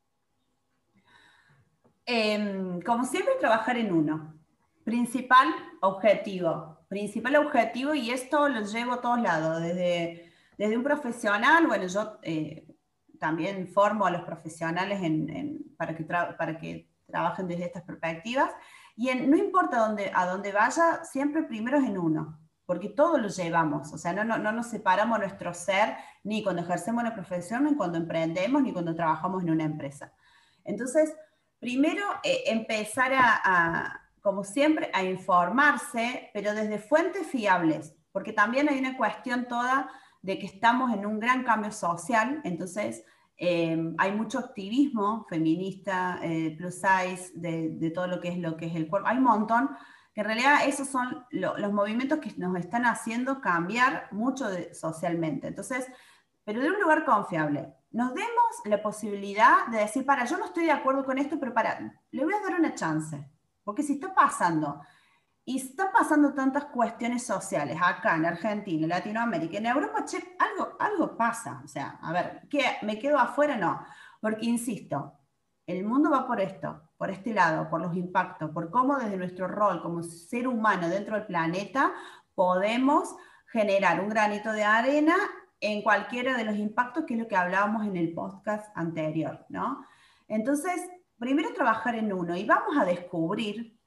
Em, 2.07 2.81
como 2.83 3.05
siempre, 3.05 3.35
trabajar 3.41 3.77
en 3.77 3.93
uno. 3.93 4.35
Principal 4.85 5.49
objetivo. 5.81 6.79
Principal 6.89 7.37
objetivo, 7.37 7.95
y 7.95 8.11
esto 8.11 8.49
lo 8.49 8.61
llevo 8.61 8.93
a 8.93 9.01
todos 9.01 9.21
lados, 9.21 9.63
desde, 9.63 10.33
desde 10.59 10.77
un 10.77 10.85
profesional, 10.85 11.67
bueno, 11.67 11.87
yo... 11.87 12.19
Eh, 12.23 12.67
también 13.25 13.69
formo 13.69 14.05
a 14.05 14.11
los 14.11 14.23
profesionales 14.23 15.01
para, 15.79 15.97
que 15.97 16.05
para 16.05 16.59
que 16.59 16.91
trabajen 17.07 17.49
desde 17.49 17.65
estas 17.65 17.83
perspectivas. 17.83 18.51
Y 18.97 19.13
no 19.15 19.39
importa 19.39 19.79
dónde, 19.79 20.11
a 20.15 20.27
dónde 20.27 20.53
vaya, 20.53 21.03
siempre 21.05 21.43
primero 21.45 21.79
es 21.79 21.85
en 21.85 21.97
uno, 21.97 22.39
porque 22.67 22.91
todo 22.91 23.17
lo 23.17 23.29
llevamos, 23.29 23.93
o 23.95 23.99
sea, 23.99 24.13
no, 24.13 24.25
no, 24.25 24.37
no 24.37 24.53
nos 24.53 24.67
separamos 24.67 25.19
nuestro 25.19 25.55
ser 25.55 25.97
ni 26.23 26.43
cuando 26.43 26.61
ejercemos 26.61 27.03
una 27.03 27.15
profesión, 27.15 27.65
ni 27.65 27.75
cuando 27.75 27.97
emprendemos, 27.97 28.63
ni 28.63 28.75
cuando 28.75 28.95
trabajamos 28.95 29.43
en 29.43 29.51
una 29.51 29.65
empresa. 29.65 30.13
Entonces, 30.63 31.17
primero 31.65 32.03
eh, 32.23 32.43
empezar 32.49 33.13
a, 33.15 33.99
como 34.21 34.45
siempre, 34.45 34.91
a 34.93 35.03
informarse, 35.03 36.29
pero 36.35 36.55
desde 36.55 36.79
fuentes 36.79 37.27
fiables, 37.27 37.95
porque 38.13 38.35
también 38.35 38.69
hay 38.69 38.79
una 38.79 38.99
cuestión 38.99 39.49
toda 39.49 39.89
de 40.21 40.39
que 40.39 40.45
estamos 40.45 40.93
en 40.93 41.07
un 41.07 41.19
gran 41.19 41.43
cambio 41.43 41.73
social, 41.73 42.43
entonces 42.45 43.03
eh, 43.39 43.95
hay 43.97 44.13
mucho 44.13 44.41
activismo 44.41 45.25
feminista, 45.27 46.19
eh, 46.23 46.55
plus 46.59 46.75
size, 46.75 47.33
de, 47.35 47.91
todo 47.95 48.09
lo 48.09 48.21
que 48.21 48.29
es 48.29 48.37
lo 48.37 48.59
que 48.59 48.67
es 48.67 48.77
el 48.77 48.87
cuerpo. 48.87 49.09
Hay 49.09 49.17
un 49.17 49.25
montón, 49.25 49.71
que 50.15 50.21
en 50.21 50.27
realidad 50.27 50.67
esos 50.67 50.87
son 50.89 51.25
los 51.31 51.73
movimientos 51.73 52.19
que 52.19 52.35
nos 52.37 52.55
están 52.59 52.85
haciendo 52.85 53.41
cambiar 53.41 54.09
mucho 54.13 54.45
socialmente. 54.75 55.49
Entonces, 55.49 55.87
pero 56.45 56.61
de 56.61 56.71
un 56.71 56.81
lugar 56.81 57.05
confiable. 57.05 57.75
Nos 57.91 58.15
demos 58.15 58.63
la 58.65 58.83
posibilidad 58.83 59.67
de 59.69 59.79
decir, 59.79 60.05
para, 60.05 60.25
yo 60.25 60.37
no 60.37 60.47
estoy 60.47 60.65
de 60.65 60.73
acuerdo 60.73 61.05
con 61.05 61.19
esto, 61.19 61.39
pero 61.39 61.55
para, 61.55 62.01
le 62.11 62.25
voy 62.25 62.35
a 62.35 62.41
dar 62.41 62.59
una 62.59 62.75
chance. 62.75 63.31
Porque 63.63 63.83
si 63.83 63.95
está 63.95 64.15
pasando 64.15 64.83
y 65.45 65.59
están 65.59 65.89
pasando 65.93 66.35
tantas 66.35 66.67
cuestiones 66.67 67.25
sociales 67.25 67.79
acá 67.83 68.17
en 68.17 68.27
Argentina, 68.27 68.85
en 68.85 68.89
Latinoamérica, 68.89 69.59
en 69.59 69.67
Europa, 69.67 70.05
che, 70.05 70.37
algo, 70.39 70.77
algo 70.79 71.17
pasa. 71.17 71.63
O 71.65 71.69
sea, 71.69 71.99
a 72.03 72.13
ver, 72.13 72.43
¿qué, 72.51 72.63
¿me 72.83 72.99
quedo 72.99 73.19
afuera? 73.19 73.57
No. 73.57 73.85
Porque, 74.21 74.47
insisto, 74.47 75.19
el 75.67 75.85
mundo 75.85 76.11
va 76.11 76.27
por 76.27 76.41
esto, 76.41 76.91
por 76.97 77.11
este 77.11 77.33
lado, 77.33 77.71
por 77.71 77.81
los 77.81 77.95
impactos, 77.97 78.51
por 78.51 78.71
cómo 78.71 78.97
desde 78.99 79.17
nuestro 79.17 79.49
rol 79.49 79.83
como 79.83 80.03
ser 80.03 80.49
humano 80.49 80.89
dentro 80.89 81.15
del 81.17 81.27
planeta 81.27 81.93
podemos 82.35 83.15
generar 83.47 84.01
un 84.01 84.09
granito 84.09 84.53
de 84.53 84.65
arena 84.65 85.15
en 85.61 85.83
cualquiera 85.83 86.37
de 86.37 86.45
los 86.45 86.57
impactos, 86.57 87.05
que 87.05 87.15
es 87.15 87.21
lo 87.21 87.29
que 87.29 87.37
hablábamos 87.37 87.87
en 87.87 87.97
el 87.97 88.13
podcast 88.13 88.71
anterior, 88.77 89.47
¿no? 89.49 89.87
Entonces, 90.29 90.81
primero 91.19 91.53
trabajar 91.55 91.95
en 91.95 92.13
uno 92.13 92.37
y 92.37 92.45
vamos 92.45 92.77
a 92.79 92.85
descubrir 92.85 93.79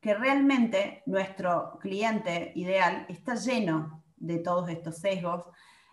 que 0.00 0.14
realmente 0.14 1.02
nuestro 1.06 1.78
cliente 1.80 2.52
ideal 2.56 3.06
está 3.08 3.36
lleno 3.36 4.04
de 4.16 4.38
todos 4.38 4.68
estos 4.68 4.98
sesgos. 4.98 5.44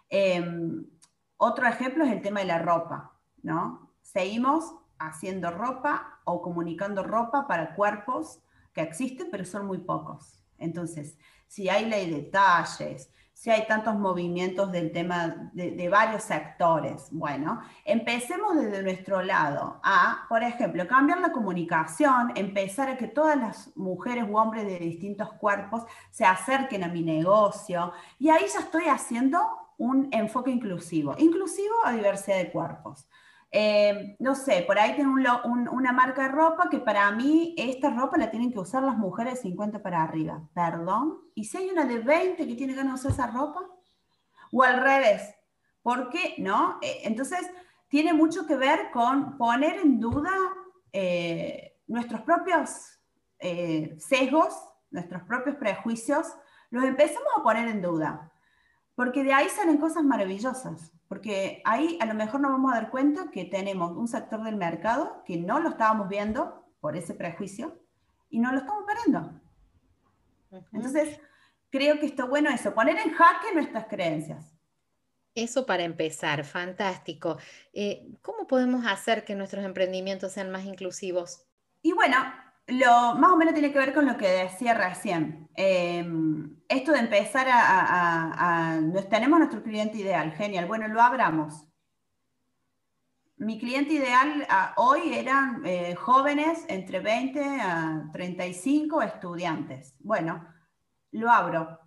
Em, 0.10 0.86
otro 1.38 1.68
ejemplo 1.68 2.04
es 2.04 2.12
el 2.12 2.22
tema 2.22 2.42
de 2.42 2.48
la 2.48 2.60
ropa, 2.60 3.18
¿no? 3.42 3.94
Seguimos 4.02 4.76
haciendo 5.00 5.52
ropa 5.52 6.20
o 6.26 6.42
comunicando 6.42 7.04
ropa 7.04 7.48
para 7.48 7.74
cuerpos 7.74 8.42
que 8.74 8.82
existen, 8.82 9.30
pero 9.32 9.46
son 9.46 9.66
muy 9.66 9.80
pocos. 9.80 10.44
Entonces, 10.58 11.18
si 11.48 11.70
hay 11.70 11.86
ley 11.90 12.10
de 12.10 12.24
talles, 12.24 13.12
si 13.42 13.50
hay 13.50 13.66
tantos 13.66 13.96
movimientos 13.96 14.72
del 14.72 14.92
tema 14.92 15.50
de, 15.54 15.90
varios 15.90 16.22
sectores. 16.22 17.08
Bueno, 17.10 17.60
empecemos 17.86 18.56
desde 18.56 18.84
nuestro 18.84 19.24
lado 19.24 19.82
a, 19.84 20.28
por 20.30 20.44
ejemplo, 20.44 20.88
cambiar 20.88 21.22
la 21.22 21.32
comunicación, 21.32 22.34
empezar 22.36 22.88
a 22.88 22.98
que 22.98 23.08
todas 23.08 23.36
las 23.36 23.76
mujeres 23.76 24.26
u 24.30 24.38
hombres 24.38 24.68
de 24.68 24.78
distintos 24.78 25.34
cuerpos 25.40 25.86
se 26.12 26.24
acerquen 26.24 26.84
a 26.84 26.90
mi 26.90 27.02
negocio 27.02 27.94
y 28.20 28.30
ahí 28.30 28.46
ya 28.54 28.60
estoy 28.60 28.84
haciendo 28.86 29.42
un 29.80 30.10
enfoque 30.12 30.52
inclusivo, 30.52 31.16
inclusivo 31.18 31.74
a 31.84 31.94
diversidad 31.94 32.38
de 32.38 32.52
cuerpos. 32.52 33.10
Eh, 33.54 34.16
no 34.20 34.34
sé, 34.34 34.64
por 34.66 34.80
ahí 34.80 34.96
tengo 34.96 35.14
una 35.44 35.92
marca 35.92 36.24
de 36.24 36.30
ropa 36.30 36.70
que 36.70 36.80
para 36.80 37.12
mí 37.12 37.54
esta 37.58 37.90
ropa 37.90 38.18
la 38.18 38.32
tienen 38.32 38.54
que 38.54 38.60
usar 38.60 38.82
las 38.82 38.98
mujeres 38.98 39.36
de 39.36 39.42
50 39.42 39.84
para 39.84 40.02
arriba. 40.02 40.48
Perdón. 40.54 41.20
¿Y 41.36 41.44
si 41.44 41.58
hay 41.58 41.70
una 41.70 41.86
de 41.86 42.00
20 42.00 42.48
que 42.48 42.56
tiene 42.56 42.74
ganas 42.74 43.04
de 43.04 43.10
usar 43.10 43.12
esa 43.12 43.38
ropa? 43.38 43.60
O 44.54 44.64
al 44.64 44.82
revés. 44.82 45.36
¿Por 45.82 46.10
qué? 46.10 46.36
¿No? 46.38 46.78
Eh, 46.82 47.02
entonces, 47.04 47.40
tiene 47.90 48.14
mucho 48.14 48.48
que 48.48 48.56
ver 48.56 48.90
con 48.92 49.38
poner 49.38 49.80
en 49.80 50.00
duda 50.00 50.32
eh, 50.94 51.78
nuestros 51.88 52.22
propios 52.22 52.88
sesgos, 53.98 54.54
nuestros 54.92 55.24
propios 55.24 55.56
prejuicios, 55.56 56.28
los 56.70 56.84
empezamos 56.84 57.28
a 57.36 57.42
poner 57.42 57.68
en 57.70 57.82
duda. 57.82 58.32
Porque 58.94 59.24
de 59.24 59.34
ahí 59.34 59.50
salen 59.50 59.78
cosas 59.78 60.04
maravillosas. 60.04 60.92
Porque 61.12 61.62
ahí 61.66 61.98
a 62.00 62.06
lo 62.06 62.14
mejor 62.14 62.40
nos 62.40 62.52
vamos 62.52 62.72
a 62.72 62.76
dar 62.76 62.90
cuenta 62.90 63.32
que 63.34 63.44
tenemos 63.44 63.92
un 63.98 64.08
sector 64.08 64.42
del 64.46 64.56
mercado 64.56 65.24
que 65.26 65.36
no 65.36 65.60
lo 65.60 65.72
estábamos 65.72 66.08
viendo 66.08 66.66
por 66.80 66.96
ese 66.96 67.14
prejuicio 67.14 67.78
y 68.30 68.40
no 68.40 68.54
lo 68.54 68.60
estamos 68.60 68.86
perdiendo. 68.88 69.42
Entonces, 70.72 71.20
creo 71.70 72.00
que 72.00 72.06
está 72.06 72.24
bueno 72.24 72.50
eso, 72.50 72.74
poner 72.74 72.98
en 72.98 73.12
jaque 73.12 73.54
nuestras 73.54 73.88
creencias. 73.88 74.56
Eso 75.36 75.66
para 75.66 75.84
empezar, 75.84 76.46
fantástico. 76.46 77.38
Eh, 77.74 78.08
¿Cómo 78.22 78.48
podemos 78.48 78.86
hacer 78.88 79.26
que 79.26 79.36
nuestros 79.36 79.66
emprendimientos 79.66 80.32
sean 80.32 80.50
más 80.50 80.64
inclusivos? 80.64 81.46
Y 81.82 81.92
bueno, 81.92 82.16
lo, 82.68 83.16
más 83.16 83.32
o 83.32 83.38
menos 83.38 83.54
tiene 83.54 83.72
que 83.72 83.80
ver 83.80 83.94
con 83.94 84.06
lo 84.06 84.18
que 84.18 84.28
decía 84.28 84.74
recién. 84.74 85.50
Em, 85.56 86.58
esto 86.68 86.92
de 86.92 87.00
empezar 87.00 87.48
a, 87.50 88.80
Tenemos 89.10 89.40
nuestro 89.40 89.64
cliente 89.64 89.98
ideal, 89.98 90.32
genial. 90.34 90.68
Bueno, 90.68 90.88
lo 90.88 91.02
abramos. 91.02 91.68
Mi 93.38 93.60
cliente 93.60 93.94
ideal 93.94 94.48
hoy 94.78 95.14
eran 95.16 95.66
eh, 95.66 95.96
jóvenes 95.96 96.64
entre 96.68 97.00
20 97.00 97.42
a 97.62 98.10
35 98.14 99.02
estudiantes. 99.02 99.96
Bueno, 100.00 100.48
lo 101.12 101.30
abro. 101.32 101.80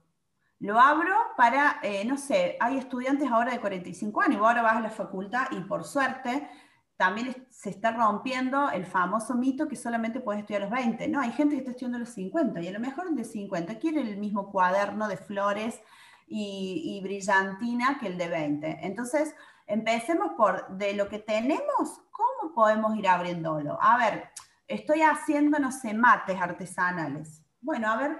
Lo 0.58 0.80
abro 0.80 1.14
para, 1.36 1.78
eh, 1.82 2.04
no 2.04 2.16
sé, 2.16 2.56
hay 2.60 2.78
estudiantes 2.78 3.30
ahora 3.30 3.52
de 3.52 3.60
45 3.60 4.22
años, 4.22 4.40
ahora 4.40 4.62
vas 4.62 4.76
a 4.76 4.80
la 4.80 4.90
facultad 4.90 5.46
y 5.50 5.60
por 5.60 5.84
suerte 5.84 6.48
también 6.96 7.46
se 7.50 7.70
está 7.70 7.90
rompiendo 7.90 8.70
el 8.70 8.86
famoso 8.86 9.34
mito 9.34 9.66
que 9.66 9.76
solamente 9.76 10.20
puedes 10.20 10.40
estudiar 10.40 10.62
a 10.62 10.66
los 10.66 10.74
20. 10.74 11.08
No, 11.08 11.20
hay 11.20 11.32
gente 11.32 11.54
que 11.54 11.60
está 11.60 11.72
estudiando 11.72 11.98
los 11.98 12.10
50 12.10 12.60
y 12.60 12.68
a 12.68 12.72
lo 12.72 12.80
mejor 12.80 13.10
de 13.10 13.24
50 13.24 13.78
quiere 13.78 14.00
el 14.00 14.16
mismo 14.16 14.50
cuaderno 14.52 15.08
de 15.08 15.16
flores 15.16 15.80
y, 16.26 17.00
brillantina 17.02 17.98
que 17.98 18.06
el 18.06 18.16
de 18.16 18.28
20. 18.28 18.86
Entonces, 18.86 19.34
empecemos 19.66 20.32
por 20.36 20.68
de 20.76 20.94
lo 20.94 21.08
que 21.08 21.18
tenemos, 21.18 22.00
¿cómo 22.10 22.54
podemos 22.54 22.96
ir 22.96 23.08
abriéndolo? 23.08 23.76
A 23.80 23.98
ver, 23.98 24.30
estoy 24.68 25.02
haciendo, 25.02 25.58
no 25.58 25.70
mates 25.94 26.40
artesanales. 26.40 27.42
Bueno, 27.60 27.90
a 27.90 27.96
ver, 27.96 28.18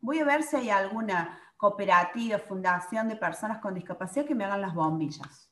voy 0.00 0.18
a 0.18 0.24
ver 0.24 0.42
si 0.42 0.56
hay 0.56 0.70
alguna 0.70 1.38
cooperativa, 1.56 2.38
fundación 2.38 3.08
de 3.08 3.16
personas 3.16 3.58
con 3.58 3.74
discapacidad 3.74 4.24
que 4.24 4.34
me 4.34 4.44
hagan 4.44 4.62
las 4.62 4.74
bombillas 4.74 5.49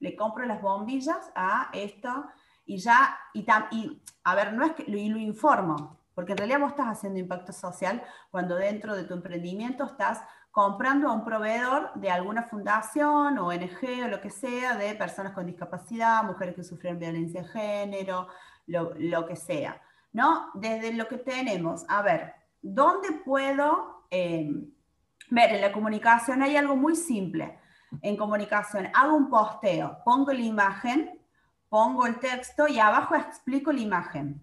le 0.00 0.16
compro 0.16 0.44
las 0.46 0.60
bombillas 0.60 1.30
a 1.34 1.70
esto 1.72 2.26
y 2.64 2.78
ya, 2.78 3.18
y, 3.34 3.46
y 3.70 4.02
a 4.24 4.34
ver, 4.34 4.52
no 4.52 4.64
es 4.64 4.72
que 4.72 4.84
lo, 4.84 4.92
lo 4.92 5.18
informo, 5.18 5.98
porque 6.14 6.32
en 6.32 6.38
realidad 6.38 6.60
vos 6.60 6.70
estás 6.70 6.88
haciendo 6.88 7.18
impacto 7.18 7.52
social 7.52 8.02
cuando 8.30 8.56
dentro 8.56 8.96
de 8.96 9.04
tu 9.04 9.14
emprendimiento 9.14 9.84
estás 9.84 10.22
comprando 10.50 11.08
a 11.08 11.12
un 11.12 11.24
proveedor 11.24 11.92
de 11.94 12.10
alguna 12.10 12.42
fundación, 12.42 13.38
o 13.38 13.48
ONG 13.48 14.04
o 14.04 14.08
lo 14.08 14.20
que 14.20 14.30
sea, 14.30 14.76
de 14.76 14.94
personas 14.94 15.32
con 15.32 15.46
discapacidad, 15.46 16.24
mujeres 16.24 16.56
que 16.56 16.64
sufren 16.64 16.98
violencia 16.98 17.42
de 17.42 17.48
género, 17.48 18.28
lo, 18.66 19.26
que 19.26 19.36
sea. 19.36 19.80
¿no? 20.12 20.50
Desde 20.54 20.92
lo 20.92 21.06
que 21.06 21.18
tenemos, 21.18 21.84
a 21.88 22.02
ver, 22.02 22.34
¿dónde 22.62 23.12
puedo 23.24 24.06
eh, 24.10 24.50
ver 25.30 25.54
en 25.54 25.60
la 25.60 25.72
comunicación? 25.72 26.42
Hay 26.42 26.56
algo 26.56 26.74
muy 26.74 26.96
simple 26.96 27.59
en 28.02 28.16
comunicación, 28.16 28.88
hago 28.94 29.16
un 29.16 29.28
posteo, 29.28 29.98
pongo 30.04 30.32
la 30.32 30.40
imagen, 30.40 31.20
pongo 31.68 32.06
el 32.06 32.18
texto 32.18 32.68
y 32.68 32.78
abajo 32.78 33.14
explico 33.14 33.72
la 33.72 33.80
imagen. 33.80 34.42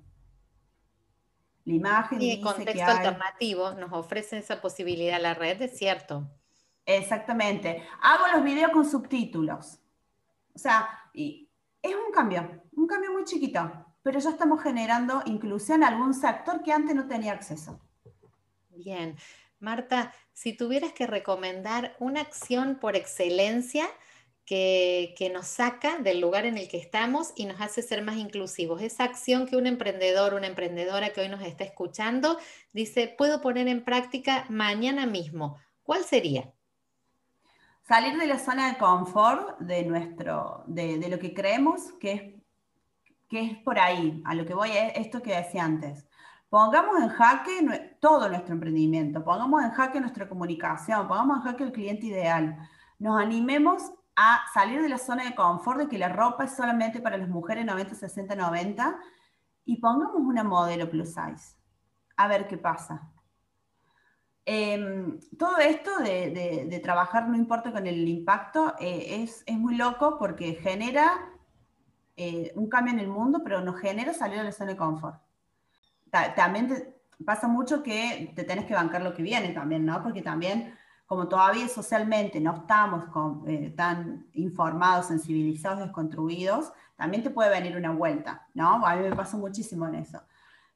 La 1.65 1.73
imagen. 1.73 2.21
Y 2.21 2.31
el 2.31 2.41
contexto 2.41 2.85
alternativo 2.85 3.71
nos 3.73 3.91
ofrece 3.91 4.37
esa 4.37 4.61
posibilidad 4.61 5.21
la 5.21 5.33
red, 5.33 5.61
es 5.61 5.77
cierto. 5.77 6.27
Exactamente. 6.85 7.85
Hago 8.01 8.27
los 8.33 8.43
videos 8.43 8.71
con 8.71 8.89
subtítulos. 8.89 9.79
O 10.55 10.59
sea, 10.59 10.87
y 11.13 11.49
es 11.81 11.93
un 11.93 12.11
cambio, 12.13 12.63
un 12.75 12.87
cambio 12.87 13.11
muy 13.11 13.25
chiquito, 13.25 13.85
pero 14.01 14.19
ya 14.19 14.29
estamos 14.29 14.63
generando 14.63 15.21
inclusión 15.25 15.83
en 15.83 15.89
algún 15.89 16.13
sector 16.13 16.63
que 16.63 16.71
antes 16.71 16.95
no 16.95 17.07
tenía 17.07 17.33
acceso. 17.33 17.79
Bien. 18.69 19.17
Marta, 19.59 20.13
si 20.33 20.53
tuvieras 20.53 20.93
que 20.93 21.07
recomendar 21.07 21.95
una 21.99 22.21
acción 22.21 22.77
por 22.79 22.95
excelencia 22.95 23.87
que, 24.45 25.31
nos 25.33 25.47
saca 25.47 25.97
del 25.97 26.21
lugar 26.21 26.45
en 26.45 26.57
el 26.57 26.69
que 26.69 26.77
estamos 26.77 27.33
y 27.35 27.45
nos 27.45 27.59
hace 27.59 27.81
ser 27.81 28.01
más 28.01 28.17
inclusivos, 28.17 28.81
esa 28.81 29.03
acción 29.03 29.45
que 29.45 29.57
un 29.57 29.67
emprendedor, 29.67 30.35
una 30.35 30.47
emprendedora 30.47 31.09
que 31.09 31.21
hoy 31.21 31.29
nos 31.29 31.41
está 31.41 31.63
escuchando 31.63 32.37
dice, 32.71 33.13
puedo 33.17 33.41
poner 33.41 33.67
en 33.67 33.83
práctica 33.83 34.45
mañana 34.49 35.05
mismo, 35.05 35.57
¿cuál 35.83 36.05
sería? 36.05 36.53
Salir 37.87 38.17
de 38.17 38.27
la 38.27 38.39
zona 38.39 38.71
de 38.71 38.77
confort 38.77 39.59
de, 39.59 39.83
nuestro, 39.83 40.63
de, 40.67 41.09
lo 41.09 41.19
que 41.19 41.33
creemos 41.33 41.93
que 41.99 42.11
es, 42.11 42.21
que 43.29 43.41
es 43.41 43.57
por 43.59 43.79
ahí, 43.79 44.21
a 44.25 44.35
lo 44.35 44.45
que 44.45 44.53
voy, 44.53 44.69
a 44.69 44.89
esto 44.89 45.21
que 45.21 45.35
decía 45.35 45.63
antes 45.63 46.05
Pongamos 46.49 47.01
en 47.01 47.09
jaque 47.09 47.97
todo 47.99 48.29
nuestro 48.29 48.53
emprendimiento, 48.53 49.23
pongamos 49.23 49.63
en 49.63 49.71
jaque 49.71 49.99
nuestra 49.99 50.29
comunicación, 50.29 51.07
pongamos 51.07 51.37
en 51.37 51.43
jaque 51.43 51.63
el 51.65 51.71
cliente 51.73 52.05
ideal. 52.05 52.57
Nos 52.99 53.19
animemos 53.21 53.91
a 54.15 54.41
salir 54.53 54.81
de 54.81 54.87
la 54.87 54.97
zona 54.97 55.25
de 55.25 55.35
confort 55.35 55.79
de 55.79 55.87
que 55.89 55.97
la 55.97 56.09
ropa 56.09 56.45
es 56.45 56.55
solamente 56.55 57.01
para 57.01 57.17
las 57.17 57.27
mujeres 57.27 57.65
90, 57.65 57.95
60, 57.95 58.35
90 58.35 58.97
y 59.65 59.81
pongamos 59.81 60.21
una 60.21 60.43
modelo 60.43 60.89
plus 60.89 61.09
size. 61.09 61.57
A 62.15 62.27
ver 62.29 62.47
qué 62.47 62.57
pasa. 62.57 63.11
Em, 64.45 65.19
todo 65.37 65.57
esto 65.57 65.99
de, 65.99 66.79
trabajar, 66.81 67.27
no 67.27 67.35
importa 67.35 67.73
con 67.73 67.85
el 67.85 68.07
impacto, 68.07 68.73
eh, 68.79 69.21
es, 69.21 69.43
muy 69.49 69.75
loco 69.75 70.17
porque 70.17 70.55
genera 70.55 71.29
eh, 72.15 72.53
un 72.55 72.69
cambio 72.69 72.93
en 72.93 72.99
el 72.99 73.09
mundo, 73.09 73.41
pero 73.43 73.59
nos 73.61 73.77
genera 73.81 74.13
salir 74.13 74.37
de 74.37 74.45
la 74.45 74.51
zona 74.53 74.71
de 74.71 74.77
confort. 74.77 75.26
También 76.09 76.95
pasa 77.25 77.47
mucho 77.47 77.83
que 77.83 78.31
te 78.35 78.43
tenés 78.43 78.65
que 78.65 78.73
bancar 78.73 79.01
lo 79.01 79.13
que 79.13 79.23
viene 79.23 79.49
también, 79.49 79.85
¿no? 79.85 80.01
Porque 80.03 80.21
también, 80.21 80.73
como 81.05 81.27
todavía 81.27 81.67
socialmente 81.67 82.39
no 82.39 82.55
estamos 82.57 83.05
eh, 83.47 83.73
tan 83.75 84.27
informados, 84.33 85.07
sensibilizados, 85.07 85.79
desconstruidos, 85.79 86.71
también 86.95 87.23
te 87.23 87.29
puede 87.29 87.49
venir 87.49 87.77
una 87.77 87.91
vuelta, 87.91 88.47
¿no? 88.53 88.85
A 88.85 88.95
mí 88.95 89.07
me 89.07 89.15
pasa 89.15 89.37
muchísimo 89.37 89.87
en 89.87 89.95
eso. 89.95 90.21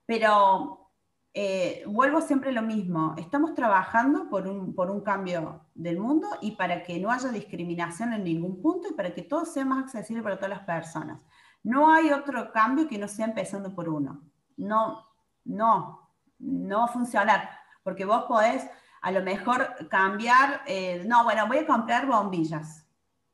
Pero 0.05 0.91
eh, 1.33 1.83
vuelvo 1.87 2.21
siempre 2.21 2.49
a 2.49 2.53
lo 2.53 2.61
mismo, 2.61 3.15
estamos 3.17 3.53
trabajando 3.55 4.29
por 4.29 4.47
un, 4.47 4.75
por 4.75 4.91
un 4.91 5.01
cambio 5.01 5.65
del 5.73 5.97
mundo 5.97 6.27
y 6.41 6.51
para 6.51 6.83
que 6.83 6.99
no 6.99 7.09
haya 7.09 7.29
discriminación 7.29 8.13
en 8.13 8.23
ningún 8.23 8.61
punto 8.61 8.89
y 8.89 8.93
para 8.93 9.13
que 9.13 9.21
todo 9.21 9.45
sea 9.45 9.63
más 9.63 9.85
accesible 9.85 10.23
para 10.23 10.35
todas 10.35 10.49
las 10.49 10.65
personas. 10.65 11.25
No 11.63 11.91
hay 11.91 12.11
otro 12.11 12.51
cambio 12.51 12.87
que 12.87 12.97
no 12.97 13.07
sea 13.07 13.27
empezando 13.27 13.73
por 13.73 13.87
uno. 13.87 14.21
No, 14.57 15.10
no, 15.45 16.09
no 16.39 16.79
va 16.79 16.85
a 16.85 16.87
funcionar, 16.87 17.49
porque 17.83 18.05
vos 18.05 18.23
podés 18.23 18.67
a 19.01 19.11
lo 19.11 19.23
mejor 19.23 19.87
cambiar, 19.89 20.61
eh, 20.67 21.03
no, 21.07 21.23
bueno, 21.23 21.47
voy 21.47 21.59
a 21.59 21.67
comprar 21.67 22.05
bombillas, 22.05 22.85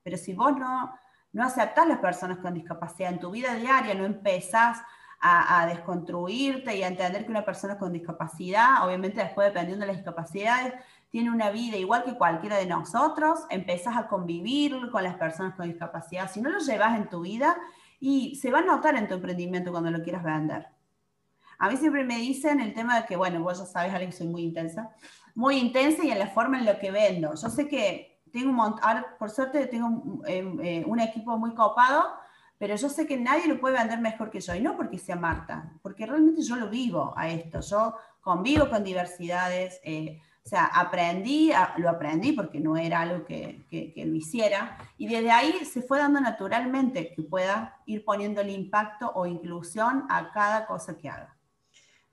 pero 0.04 0.18
si 0.18 0.34
vos 0.34 0.58
no, 0.58 0.98
no 1.34 1.44
aceptás 1.44 1.88
las 1.88 2.00
personas 2.00 2.38
con 2.40 2.54
discapacidad 2.54 3.12
en 3.12 3.20
tu 3.20 3.32
vida 3.32 3.54
diaria, 3.56 3.94
no 3.94 4.06
empezás 4.06 4.82
a, 5.20 5.66
desconstruirte 5.68 6.76
y 6.76 6.84
a 6.84 6.88
entender 6.88 7.26
que 7.26 7.32
una 7.32 7.44
persona 7.44 7.78
con 7.78 7.92
discapacidad, 7.92 8.86
obviamente 8.86 9.22
después 9.22 9.48
dependiendo 9.48 9.82
de 9.82 9.88
las 9.88 9.98
discapacidades, 9.98 10.74
tiene 11.10 11.32
una 11.32 11.50
vida 11.50 11.78
igual 11.78 12.04
que 12.04 12.18
cualquiera 12.18 12.58
de 12.58 12.68
nosotros, 12.68 13.46
empezás 13.50 13.98
a 13.98 14.08
convivir 14.08 14.92
con 14.92 15.04
las 15.04 15.16
personas 15.16 15.56
con 15.56 15.68
discapacidad, 15.68 16.30
si 16.32 16.42
no 16.42 16.50
lo 16.50 16.60
llevas 16.60 16.98
en 16.98 17.10
tu 17.10 17.22
vida 17.22 17.58
y 18.00 18.36
se 18.36 18.52
va 18.52 18.60
a 18.60 18.64
notar 18.64 18.96
en 18.96 19.08
tu 19.08 19.16
emprendimiento 19.16 19.72
cuando 19.72 19.90
lo 19.90 20.04
quieras 20.04 20.24
vender. 20.24 20.68
A 21.60 21.70
mí 21.70 21.78
siempre 21.78 22.04
me 22.04 22.18
dicen 22.18 22.60
el 22.60 22.74
tema 22.74 23.02
de 23.02 23.06
que, 23.06 23.16
bueno, 23.16 23.42
vos 23.42 23.60
ya 23.60 23.66
sabes, 23.66 23.94
Alex, 23.94 24.18
soy 24.18 24.28
muy 24.28 24.44
intensa, 24.44 24.92
muy 25.36 25.58
intensa 25.58 26.04
y 26.04 26.12
en 26.12 26.20
la 26.20 26.28
forma 26.28 26.60
en 26.60 26.66
lo 26.66 26.78
que 26.80 26.92
vendo. 26.92 27.34
Yo 27.36 27.50
sé 27.50 27.68
que 27.68 28.22
tengo 28.32 28.50
un 28.50 28.56
montón, 28.56 29.06
por 29.18 29.30
suerte 29.30 29.68
tengo 29.68 29.88
un, 29.88 30.22
eh, 30.28 30.84
un 30.86 31.00
equipo 31.00 31.38
muy 31.38 31.54
copado, 31.54 32.06
pero 32.58 32.76
yo 32.76 32.90
sé 32.90 33.06
que 33.06 33.18
nadie 33.18 33.48
lo 33.48 33.60
puede 33.60 33.78
vender 33.78 34.00
mejor 34.00 34.32
que 34.32 34.42
yo, 34.42 34.56
y 34.56 34.62
no 34.62 34.76
porque 34.76 34.98
sea 34.98 35.16
Marta, 35.16 35.72
porque 35.82 36.06
realmente 36.06 36.42
yo 36.42 36.56
lo 36.56 36.70
vivo 36.70 37.14
a 37.16 37.30
esto, 37.30 37.60
yo 37.62 37.96
convivo 38.22 38.70
con 38.70 38.84
diversidades, 38.84 39.80
eh, 39.84 40.20
o 40.44 40.50
sea, 40.50 40.66
aprendí, 40.66 41.52
lo 41.78 41.90
aprendí 41.90 42.32
porque 42.32 42.60
no 42.60 42.78
era 42.78 43.02
algo 43.02 43.26
que, 43.26 43.66
que, 43.70 44.06
lo 44.06 44.16
hiciera, 44.16 44.78
y 44.98 45.08
desde 45.08 45.30
ahí 45.30 45.66
se 45.66 45.82
fue 45.82 46.00
dando 46.00 46.22
naturalmente 46.22 47.14
que 47.14 47.22
pueda 47.22 47.78
ir 47.86 48.06
poniendo 48.06 48.42
el 48.42 48.50
impacto 48.50 49.12
o 49.14 49.26
inclusión 49.26 50.06
a 50.10 50.32
cada 50.32 50.66
cosa 50.66 50.98
que 50.98 51.10
haga. 51.10 51.37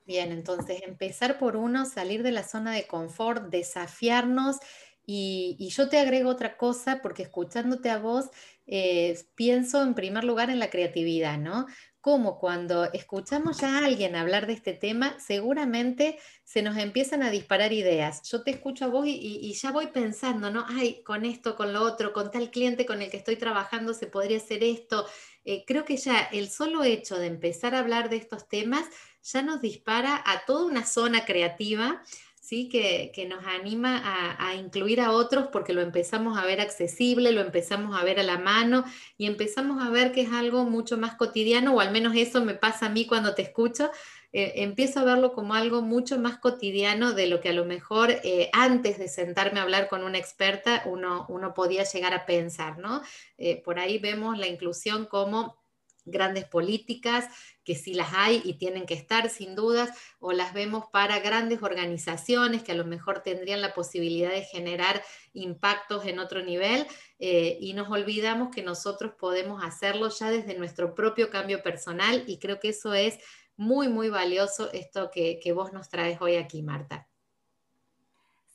Bien, 0.07 0.33
entonces 0.33 0.83
empezar 0.83 1.39
por 1.39 1.57
uno, 1.57 1.87
salir 1.87 2.23
de 2.23 2.33
la 2.33 2.43
zona 2.43 2.73
de 2.73 2.87
confort, 2.87 3.49
desafiarnos 3.49 4.59
y, 5.07 5.69
yo 5.71 5.89
te 5.89 5.99
agrego 5.99 6.31
otra 6.31 6.57
cosa, 6.57 7.01
porque 7.03 7.23
escuchándote 7.23 7.91
a 7.91 7.99
vos, 7.99 8.27
eh, 8.67 9.19
pienso 9.35 9.83
en 9.83 9.95
primer 9.95 10.25
lugar 10.25 10.51
en 10.51 10.59
la 10.59 10.71
creatividad, 10.71 11.39
¿no? 11.39 11.67
Como 12.01 12.39
cuando 12.39 12.85
escuchamos 12.93 13.61
ya 13.61 13.79
a 13.79 13.87
alguien 13.87 14.15
hablar 14.15 14.47
de 14.47 14.55
este 14.55 14.75
tema, 14.75 15.19
seguramente 15.21 16.19
se 16.43 16.63
nos 16.63 16.77
empiezan 16.77 17.23
a 17.23 17.31
disparar 17.31 17.73
ideas. 17.73 18.23
Yo 18.31 18.43
te 18.43 18.51
escucho 18.51 18.87
a 18.87 18.89
vos 18.89 19.07
y, 19.07 19.53
ya 19.55 19.73
voy 19.73 19.87
pensando, 19.89 20.51
¿no? 20.51 20.67
Ay, 20.69 21.03
con 21.03 21.25
esto, 21.25 21.57
con 21.57 21.73
lo 21.73 21.83
otro, 21.83 22.13
con 22.13 22.31
tal 22.31 22.51
cliente 22.51 22.87
con 22.87 23.01
el 23.03 23.11
que 23.11 23.17
estoy 23.19 23.37
trabajando 23.37 23.95
se 23.95 24.07
podría 24.07 24.37
hacer 24.37 24.63
esto. 24.65 25.07
Eh, 25.45 25.65
creo 25.67 25.85
que 25.85 25.97
ya 25.97 26.21
el 26.33 26.49
solo 26.49 26.85
hecho 26.85 27.19
de 27.19 27.27
empezar 27.27 27.75
a 27.75 27.81
hablar 27.81 28.09
de 28.09 28.17
estos 28.17 28.49
temas 28.49 28.85
ya 29.23 29.43
nos 29.43 29.61
dispara 29.61 30.23
a 30.25 30.45
toda 30.47 30.65
una 30.67 30.85
zona 30.85 31.25
creativa 31.25 32.03
¿sí? 32.45 32.69
que, 32.69 33.27
nos 33.27 33.45
anima 33.47 34.03
a, 34.39 34.55
incluir 34.55 35.01
a 35.01 35.13
otros 35.13 35.49
porque 35.51 35.73
lo 35.73 35.81
empezamos 35.81 36.37
a 36.39 36.45
ver 36.45 36.61
accesible, 36.61 37.33
lo 37.33 37.41
empezamos 37.41 37.99
a 37.99 38.05
ver 38.05 38.21
a 38.21 38.23
la 38.23 38.39
mano 38.39 38.85
y 39.17 39.27
empezamos 39.27 39.83
a 39.83 39.89
ver 39.89 40.13
que 40.13 40.23
es 40.23 40.33
algo 40.33 40.65
mucho 40.65 40.99
más 40.99 41.15
cotidiano, 41.15 41.75
o 41.75 41.81
al 41.81 41.91
menos 41.91 42.15
eso 42.15 42.45
me 42.45 42.55
pasa 42.55 42.87
a 42.87 42.91
mí 42.91 43.07
cuando 43.07 43.35
te 43.35 43.43
escucho. 43.43 43.91
Eh, 44.37 44.65
empiezo 44.65 44.99
a 44.99 45.05
verlo 45.05 45.33
como 45.33 45.55
algo 45.55 45.81
mucho 45.81 46.19
más 46.19 46.39
cotidiano 46.39 47.13
de 47.13 47.29
lo 47.29 47.41
que 47.41 47.51
a 47.51 47.53
lo 47.53 47.65
mejor 47.65 48.11
eh, 48.11 48.51
antes 48.53 48.99
de 48.99 49.07
sentarme 49.07 49.61
a 49.61 49.63
hablar 49.63 49.89
con 49.89 50.03
una 50.03 50.19
experta 50.19 50.83
uno, 50.87 51.25
uno 51.29 51.55
podía 51.55 51.85
llegar 51.85 52.13
a 52.15 52.27
pensar, 52.27 52.79
¿no? 52.79 53.01
Eh, 53.39 53.63
por 53.63 53.79
ahí 53.79 53.99
vemos 53.99 54.37
la 54.37 54.49
inclusión 54.49 55.07
como 55.07 55.63
grandes 56.05 56.47
políticas, 56.47 57.27
que 57.63 57.77
sí 57.77 57.95
las 57.95 58.13
hay 58.13 58.43
y 58.45 58.55
tienen 58.55 58.87
que 58.87 58.95
estar 58.95 59.31
sin 59.31 59.55
dudas, 59.55 59.91
o 60.19 60.33
las 60.33 60.53
vemos 60.53 60.87
para 60.93 61.21
grandes 61.21 61.63
organizaciones 61.63 62.65
que 62.65 62.73
a 62.73 62.75
lo 62.75 62.85
mejor 62.85 63.23
tendrían 63.23 63.63
la 63.63 63.73
posibilidad 63.73 64.31
de 64.31 64.43
generar 64.43 65.01
impactos 65.33 66.07
en 66.07 66.19
otro 66.19 66.43
nivel 66.43 66.87
y 67.19 67.73
nos 67.73 67.89
olvidamos 67.91 68.55
que 68.55 68.63
nosotros 68.63 69.15
podemos 69.19 69.65
hacerlo 69.65 70.11
ya 70.11 70.31
desde 70.31 70.59
nuestro 70.59 70.95
propio 70.95 71.31
cambio 71.31 71.63
personal 71.63 72.23
y 72.27 72.39
creo 72.39 72.61
que 72.61 72.69
eso 72.69 72.93
es 72.93 73.19
muy, 73.57 73.89
muy 73.89 74.09
valioso 74.09 74.71
esto 74.73 75.11
que, 75.11 75.53
vos 75.55 75.73
nos 75.73 75.89
traes 75.89 76.21
hoy 76.21 76.37
aquí, 76.37 76.63
Marta. 76.63 77.07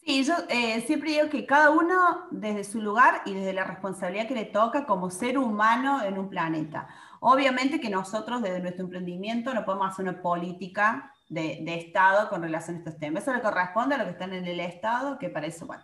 Sí, 0.01 0.23
yo 0.23 0.33
eh, 0.49 0.81
siempre 0.81 1.12
digo 1.12 1.29
que 1.29 1.45
cada 1.45 1.69
uno 1.69 2.27
desde 2.31 2.63
su 2.63 2.81
lugar 2.81 3.21
y 3.25 3.33
desde 3.33 3.53
la 3.53 3.63
responsabilidad 3.63 4.27
que 4.27 4.33
le 4.33 4.45
toca 4.45 4.85
como 4.85 5.12
ser 5.12 5.38
humano 5.38 6.03
en 6.03 6.17
un 6.17 6.29
planeta. 6.29 6.88
Obviamente 7.19 7.79
que 7.79 7.89
nosotros 7.89 8.41
desde 8.41 8.62
nuestro 8.62 8.85
emprendimiento 8.85 9.53
no 9.53 9.65
podemos 9.65 9.91
hacer 9.91 10.07
una 10.07 10.21
política 10.21 11.13
de, 11.27 11.63
Estado 11.75 12.29
con 12.29 12.41
relación 12.41 12.77
a 12.77 12.79
estos 12.79 12.97
temas. 12.97 13.23
Eso 13.23 13.33
le 13.33 13.41
corresponde 13.41 13.95
a 13.95 13.97
lo 13.99 14.05
que 14.05 14.12
están 14.12 14.33
en 14.33 14.45
el 14.45 14.59
Estado, 14.59 15.19
que 15.19 15.29
para 15.29 15.47
eso, 15.47 15.67
bueno. 15.67 15.83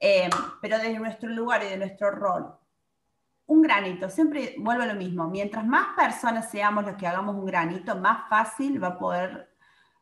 Eh, 0.00 0.28
pero 0.60 0.76
desde 0.78 0.98
nuestro 0.98 1.30
lugar 1.30 1.62
y 1.62 1.68
de 1.68 1.78
nuestro 1.78 2.10
rol, 2.10 2.58
un 3.46 3.62
granito, 3.62 4.08
siempre 4.08 4.54
vuelvo 4.58 4.82
a 4.82 4.86
lo 4.86 4.94
mismo. 4.94 5.28
Mientras 5.28 5.66
más 5.66 5.94
personas 5.96 6.50
seamos 6.50 6.84
los 6.84 6.96
que 6.96 7.06
hagamos 7.06 7.36
un 7.36 7.46
granito, 7.46 7.96
más 7.96 8.28
fácil 8.28 8.82
va 8.82 8.88
a 8.88 8.98
poder 8.98 9.54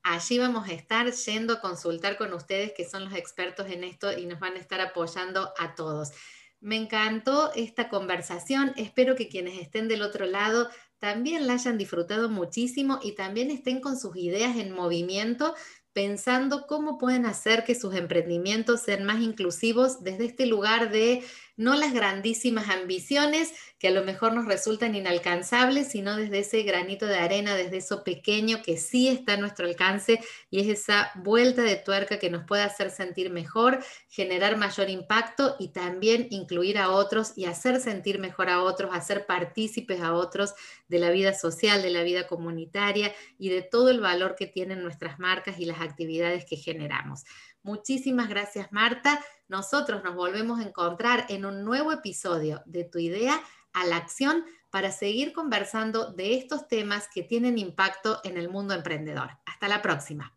Allí 0.02 0.38
vamos 0.38 0.68
a 0.68 0.72
estar 0.72 1.10
yendo 1.10 1.54
a 1.54 1.62
consultar 1.62 2.18
con 2.18 2.34
ustedes, 2.34 2.74
que 2.76 2.86
son 2.86 3.04
los 3.04 3.14
expertos 3.14 3.66
en 3.70 3.84
esto 3.84 4.12
y 4.12 4.26
nos 4.26 4.40
van 4.40 4.56
a 4.56 4.58
estar 4.58 4.82
apoyando 4.82 5.54
a 5.58 5.74
todos. 5.74 6.12
Me 6.60 6.76
encantó 6.76 7.52
esta 7.54 7.88
conversación. 7.88 8.72
Espero 8.76 9.16
que 9.16 9.28
quienes 9.28 9.58
estén 9.58 9.88
del 9.88 10.02
otro 10.02 10.26
lado 10.26 10.68
también 10.98 11.46
la 11.46 11.54
hayan 11.54 11.78
disfrutado 11.78 12.28
muchísimo 12.28 13.00
y 13.02 13.12
también 13.12 13.50
estén 13.50 13.80
con 13.80 13.98
sus 13.98 14.14
ideas 14.16 14.56
en 14.56 14.72
movimiento 14.72 15.54
pensando 15.92 16.66
cómo 16.68 16.98
pueden 16.98 17.26
hacer 17.26 17.64
que 17.64 17.74
sus 17.74 17.94
emprendimientos 17.94 18.82
sean 18.82 19.04
más 19.04 19.20
inclusivos 19.20 20.04
desde 20.04 20.26
este 20.26 20.46
lugar 20.46 20.90
de 20.92 21.24
no 21.60 21.74
las 21.74 21.92
grandísimas 21.92 22.70
ambiciones 22.70 23.52
que 23.78 23.88
a 23.88 23.90
lo 23.90 24.02
mejor 24.02 24.32
nos 24.32 24.46
resultan 24.46 24.94
inalcanzables, 24.94 25.88
sino 25.88 26.16
desde 26.16 26.38
ese 26.38 26.62
granito 26.62 27.04
de 27.04 27.18
arena, 27.18 27.54
desde 27.54 27.76
eso 27.76 28.02
pequeño 28.02 28.62
que 28.62 28.78
sí 28.78 29.08
está 29.08 29.34
a 29.34 29.36
nuestro 29.36 29.66
alcance 29.66 30.20
y 30.50 30.60
es 30.60 30.68
esa 30.68 31.12
vuelta 31.16 31.60
de 31.60 31.76
tuerca 31.76 32.18
que 32.18 32.30
nos 32.30 32.44
puede 32.44 32.62
hacer 32.62 32.90
sentir 32.90 33.28
mejor, 33.30 33.84
generar 34.08 34.56
mayor 34.56 34.88
impacto 34.88 35.56
y 35.58 35.68
también 35.68 36.28
incluir 36.30 36.78
a 36.78 36.90
otros 36.90 37.32
y 37.36 37.44
hacer 37.44 37.78
sentir 37.78 38.18
mejor 38.18 38.48
a 38.48 38.62
otros, 38.62 38.90
hacer 38.94 39.26
partícipes 39.26 40.00
a 40.00 40.14
otros 40.14 40.54
de 40.88 40.98
la 40.98 41.10
vida 41.10 41.34
social, 41.34 41.82
de 41.82 41.90
la 41.90 42.02
vida 42.02 42.26
comunitaria 42.26 43.12
y 43.38 43.50
de 43.50 43.60
todo 43.60 43.90
el 43.90 44.00
valor 44.00 44.34
que 44.34 44.46
tienen 44.46 44.82
nuestras 44.82 45.18
marcas 45.18 45.58
y 45.58 45.66
las 45.66 45.82
actividades 45.82 46.46
que 46.46 46.56
generamos. 46.56 47.24
Muchísimas 47.62 48.28
gracias 48.28 48.72
Marta. 48.72 49.20
Nosotros 49.48 50.02
nos 50.04 50.14
volvemos 50.14 50.60
a 50.60 50.64
encontrar 50.64 51.26
en 51.28 51.44
un 51.44 51.64
nuevo 51.64 51.92
episodio 51.92 52.62
de 52.66 52.84
Tu 52.84 52.98
idea 52.98 53.40
a 53.72 53.86
la 53.86 53.96
acción 53.96 54.44
para 54.70 54.92
seguir 54.92 55.32
conversando 55.32 56.12
de 56.12 56.34
estos 56.34 56.68
temas 56.68 57.08
que 57.12 57.22
tienen 57.22 57.58
impacto 57.58 58.20
en 58.24 58.36
el 58.36 58.48
mundo 58.48 58.74
emprendedor. 58.74 59.30
Hasta 59.44 59.68
la 59.68 59.82
próxima. 59.82 60.36